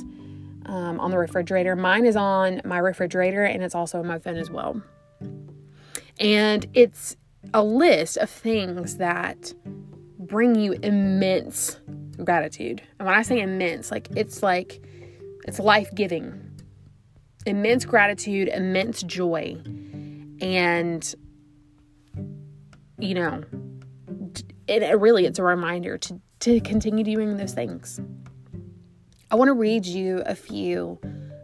um, 0.68 1.00
on 1.00 1.11
the 1.11 1.18
refrigerator. 1.18 1.74
Mine 1.74 2.07
is 2.07 2.14
on 2.14 2.61
my 2.64 2.78
refrigerator 2.78 3.42
and 3.44 3.62
it's 3.62 3.74
also 3.74 3.98
on 3.98 4.07
my 4.07 4.18
phone 4.18 4.37
as 4.37 4.50
well. 4.50 4.81
And 6.20 6.66
it's 6.74 7.16
a 7.54 7.62
list 7.62 8.16
of 8.18 8.28
things 8.28 8.98
that 8.98 9.52
bring 10.18 10.54
you 10.54 10.72
immense 10.72 11.81
gratitude. 12.22 12.83
And 12.98 13.07
when 13.07 13.16
I 13.16 13.22
say 13.22 13.40
immense, 13.40 13.90
like 13.90 14.09
it's 14.14 14.42
like 14.42 14.85
it's 15.46 15.59
life 15.59 15.94
giving, 15.94 16.61
immense 17.46 17.85
gratitude, 17.85 18.48
immense 18.48 19.02
joy. 19.02 19.57
And, 20.40 21.14
you 22.98 23.14
know, 23.14 23.42
it, 24.66 24.83
it 24.83 25.00
really 25.00 25.24
it's 25.24 25.38
a 25.38 25.44
reminder 25.44 25.96
to, 25.98 26.20
to 26.40 26.61
continue 26.61 27.04
doing 27.04 27.37
those 27.37 27.54
things. 27.54 28.00
I 29.31 29.35
want 29.35 29.49
to 29.49 29.53
read 29.53 29.85
you 29.85 30.23
a 30.25 30.35
few 30.35 30.99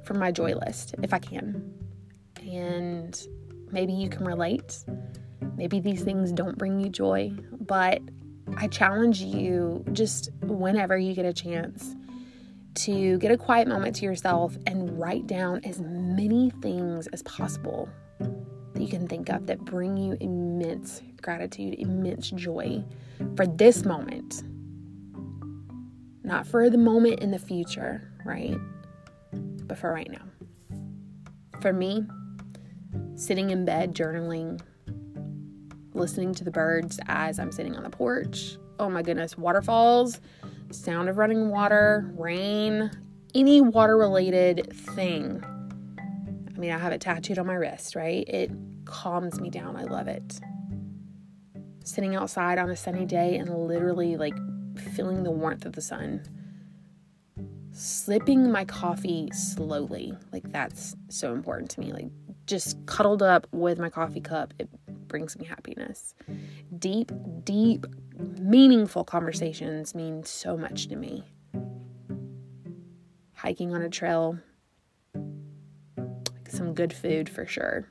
from 0.05 0.19
my 0.19 0.33
joy 0.33 0.55
list 0.55 0.95
if 1.03 1.13
I 1.13 1.19
can. 1.19 1.71
And 2.51 3.21
maybe 3.71 3.93
you 3.93 4.09
can 4.09 4.25
relate. 4.25 4.83
Maybe 5.57 5.81
these 5.81 6.03
things 6.03 6.33
don't 6.33 6.57
bring 6.57 6.81
you 6.81 6.89
joy, 6.89 7.33
but 7.61 8.01
I 8.57 8.69
challenge 8.69 9.21
you 9.21 9.85
just 9.93 10.31
whenever 10.41 10.97
you 10.97 11.15
get 11.15 11.27
a 11.27 11.33
chance 11.35 11.95
to 12.77 13.19
get 13.19 13.31
a 13.31 13.37
quiet 13.37 13.69
moment 13.69 13.97
to 13.97 14.07
yourself 14.07 14.57
and 14.67 14.99
write 14.99 15.27
down 15.27 15.61
as 15.65 15.79
many 15.81 16.51
things 16.63 17.07
as 17.09 17.23
possible 17.25 17.89
that 18.19 18.81
you 18.83 18.89
can 18.89 19.07
think 19.07 19.29
of 19.29 19.47
that 19.47 19.59
bring 19.61 19.99
you 19.99 20.17
immense 20.21 21.03
gratitude, 21.21 21.75
immense 21.79 22.31
joy 22.31 22.83
for 23.37 23.47
this 23.47 23.85
moment. 23.85 24.43
Not 26.25 26.47
for 26.47 26.69
the 26.71 26.79
moment 26.79 27.21
in 27.21 27.31
the 27.31 27.39
future, 27.39 28.11
right? 28.25 28.57
But 29.33 29.79
for 29.79 29.93
right 29.93 30.11
now. 30.11 30.25
For 31.61 31.73
me, 31.73 32.05
sitting 33.15 33.51
in 33.51 33.65
bed 33.65 33.95
journaling, 33.95 34.61
listening 35.93 36.35
to 36.35 36.45
the 36.45 36.51
birds 36.51 36.99
as 37.07 37.39
I'm 37.39 37.53
sitting 37.53 37.77
on 37.77 37.85
the 37.85 37.91
porch. 37.91 38.57
Oh 38.79 38.89
my 38.91 39.03
goodness, 39.03 39.39
waterfalls 39.39 40.21
sound 40.71 41.09
of 41.09 41.19
running 41.19 41.51
water, 41.51 42.13
rain, 42.17 42.91
any 43.35 43.61
water 43.61 43.97
related 43.97 44.73
thing. 44.73 45.45
I 46.55 46.59
mean, 46.59 46.71
I 46.71 46.79
have 46.79 46.93
it 46.93 47.01
tattooed 47.01 47.39
on 47.39 47.47
my 47.47 47.55
wrist, 47.55 47.95
right? 47.95 48.27
It 48.29 48.51
calms 48.85 49.41
me 49.41 49.51
down. 49.51 49.77
I 49.77 49.85
love 49.85 50.09
it. 50.09 50.41
Sitting 51.85 52.15
outside 52.17 52.59
on 52.59 52.71
a 52.71 52.77
sunny 52.77 53.05
day 53.05 53.37
and 53.37 53.67
literally 53.69 54.17
like 54.17 54.35
feeling 54.77 55.23
the 55.23 55.31
warmth 55.31 55.65
of 55.65 55.73
the 55.73 55.83
sun. 55.83 56.23
Slipping 57.73 58.51
my 58.53 58.65
coffee 58.65 59.31
slowly. 59.33 60.15
Like, 60.33 60.51
that's 60.53 60.95
so 61.09 61.33
important 61.33 61.71
to 61.73 61.81
me. 61.81 61.93
Like, 61.93 62.09
just 62.47 62.85
cuddled 62.87 63.23
up 63.23 63.47
with 63.53 63.79
my 63.79 63.91
coffee 63.91 64.21
cup. 64.21 64.55
It 64.59 64.69
brings 65.09 65.39
me 65.39 65.45
happiness. 65.45 66.15
Deep, 66.79 67.11
deep, 67.45 67.87
meaningful 68.41 69.05
conversations 69.05 69.95
mean 69.95 70.25
so 70.25 70.57
much 70.57 70.89
to 70.89 70.97
me. 70.97 71.25
Hiking 73.35 73.75
on 73.75 73.83
a 73.83 73.91
trail, 73.91 74.39
some 76.49 76.75
good 76.75 76.93
food 76.93 77.29
for 77.29 77.47
sure. 77.47 77.89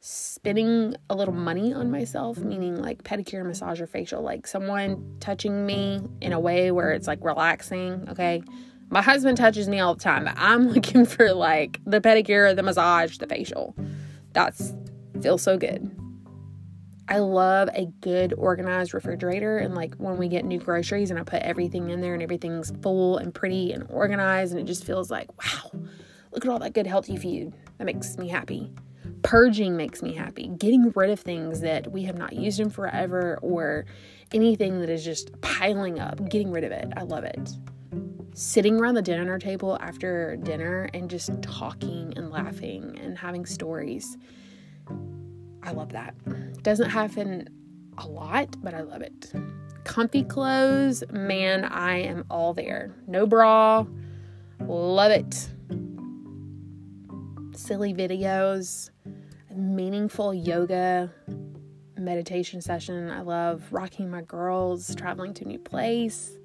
Spending 0.00 0.94
a 1.10 1.16
little 1.16 1.34
money 1.34 1.72
on 1.72 1.90
myself, 1.90 2.38
meaning 2.38 2.80
like 2.80 3.02
pedicure, 3.02 3.44
massage, 3.44 3.80
or 3.80 3.86
facial, 3.86 4.22
like 4.22 4.46
someone 4.46 5.16
touching 5.20 5.66
me 5.66 6.00
in 6.20 6.32
a 6.32 6.38
way 6.38 6.70
where 6.70 6.92
it's 6.92 7.06
like 7.06 7.18
relaxing, 7.22 8.06
okay? 8.08 8.42
My 8.90 9.02
husband 9.02 9.36
touches 9.36 9.68
me 9.68 9.80
all 9.80 9.94
the 9.94 10.02
time, 10.02 10.24
but 10.24 10.34
I'm 10.36 10.68
looking 10.72 11.04
for 11.04 11.32
like 11.32 11.80
the 11.84 12.00
pedicure, 12.00 12.54
the 12.54 12.62
massage, 12.62 13.18
the 13.18 13.26
facial. 13.26 13.74
That's 14.32 14.72
feels 15.20 15.42
so 15.42 15.58
good. 15.58 15.90
I 17.08 17.18
love 17.18 17.70
a 17.72 17.86
good 18.00 18.34
organized 18.36 18.92
refrigerator 18.92 19.56
and 19.58 19.74
like 19.74 19.94
when 19.94 20.18
we 20.18 20.28
get 20.28 20.44
new 20.44 20.58
groceries 20.58 21.10
and 21.10 21.18
I 21.18 21.22
put 21.22 21.42
everything 21.42 21.88
in 21.88 22.02
there 22.02 22.12
and 22.12 22.22
everything's 22.22 22.70
full 22.82 23.16
and 23.16 23.34
pretty 23.34 23.72
and 23.72 23.86
organized 23.88 24.52
and 24.52 24.60
it 24.60 24.64
just 24.64 24.84
feels 24.84 25.10
like, 25.10 25.28
wow, 25.42 25.70
look 26.32 26.44
at 26.44 26.50
all 26.50 26.58
that 26.58 26.74
good 26.74 26.86
healthy 26.86 27.16
food. 27.16 27.54
That 27.78 27.84
makes 27.84 28.18
me 28.18 28.28
happy. 28.28 28.70
Purging 29.28 29.76
makes 29.76 30.02
me 30.02 30.14
happy. 30.14 30.48
Getting 30.56 30.90
rid 30.94 31.10
of 31.10 31.20
things 31.20 31.60
that 31.60 31.92
we 31.92 32.04
have 32.04 32.16
not 32.16 32.32
used 32.32 32.60
in 32.60 32.70
forever 32.70 33.38
or 33.42 33.84
anything 34.32 34.80
that 34.80 34.88
is 34.88 35.04
just 35.04 35.38
piling 35.42 36.00
up, 36.00 36.30
getting 36.30 36.50
rid 36.50 36.64
of 36.64 36.72
it. 36.72 36.88
I 36.96 37.02
love 37.02 37.24
it. 37.24 37.50
Sitting 38.32 38.80
around 38.80 38.94
the 38.94 39.02
dinner 39.02 39.38
table 39.38 39.76
after 39.82 40.36
dinner 40.36 40.88
and 40.94 41.10
just 41.10 41.42
talking 41.42 42.14
and 42.16 42.30
laughing 42.30 42.98
and 43.02 43.18
having 43.18 43.44
stories 43.44 44.16
I 45.62 45.72
love 45.72 45.92
that. 45.92 46.14
Doesn't 46.62 46.88
happen 46.88 47.50
a 47.98 48.08
lot, 48.08 48.56
but 48.62 48.72
I 48.72 48.80
love 48.80 49.02
it. 49.02 49.30
Comfy 49.84 50.24
clothes, 50.24 51.04
man, 51.10 51.66
I 51.66 51.98
am 51.98 52.24
all 52.30 52.54
there. 52.54 52.94
No 53.06 53.26
bra, 53.26 53.84
love 54.60 55.10
it. 55.10 55.50
Silly 57.58 57.92
videos, 57.92 58.90
meaningful 59.52 60.32
yoga, 60.32 61.12
meditation 61.98 62.60
session. 62.60 63.10
I 63.10 63.22
love 63.22 63.64
rocking 63.72 64.08
my 64.08 64.22
girls, 64.22 64.94
traveling 64.94 65.34
to 65.34 65.44
a 65.44 65.48
new 65.48 65.58
place, 65.58 66.38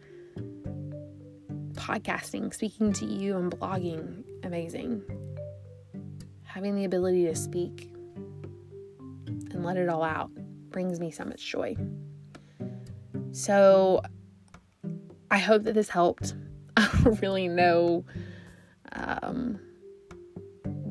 podcasting, 1.74 2.52
speaking 2.52 2.92
to 2.94 3.06
you, 3.06 3.38
and 3.38 3.52
blogging. 3.52 4.24
Amazing. 4.42 5.04
Having 6.42 6.78
the 6.78 6.86
ability 6.86 7.26
to 7.26 7.36
speak 7.36 7.92
and 9.28 9.64
let 9.64 9.78
it 9.78 9.90
all 9.90 10.04
out 10.04 10.32
brings 10.72 11.00
me 11.00 11.12
so 11.12 11.26
much 11.26 11.46
joy. 11.46 11.76
So 13.32 14.02
I 15.30 15.38
hope 15.38 15.62
that 15.66 15.76
this 15.76 15.90
helped. 15.90 16.34
I 16.76 16.90
don't 17.04 17.22
really 17.22 17.48
know 17.48 18.04
um, 18.94 19.60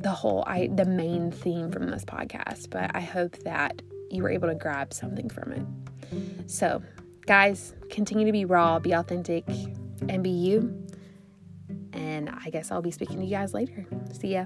the 0.02 0.10
whole 0.10 0.44
I 0.46 0.68
the 0.74 0.84
main 0.84 1.30
mm-hmm. 1.30 1.40
theme 1.40 1.72
from 1.72 1.88
this 1.88 2.04
podcast, 2.04 2.70
but 2.70 2.90
I 2.94 3.00
hope 3.00 3.36
that 3.44 3.82
you 4.10 4.22
were 4.22 4.30
able 4.30 4.48
to 4.48 4.54
grab 4.54 4.92
something 4.92 5.28
from 5.28 5.52
it. 5.52 6.50
So, 6.50 6.82
guys, 7.26 7.74
continue 7.88 8.26
to 8.26 8.32
be 8.32 8.44
raw, 8.44 8.78
be 8.78 8.92
authentic, 8.92 9.44
and 10.08 10.22
be 10.22 10.30
you. 10.30 10.86
And 11.92 12.28
I 12.28 12.50
guess 12.50 12.70
I'll 12.70 12.82
be 12.82 12.90
speaking 12.90 13.18
to 13.18 13.24
you 13.24 13.30
guys 13.30 13.54
later. 13.54 13.86
See 14.12 14.34
ya. 14.34 14.44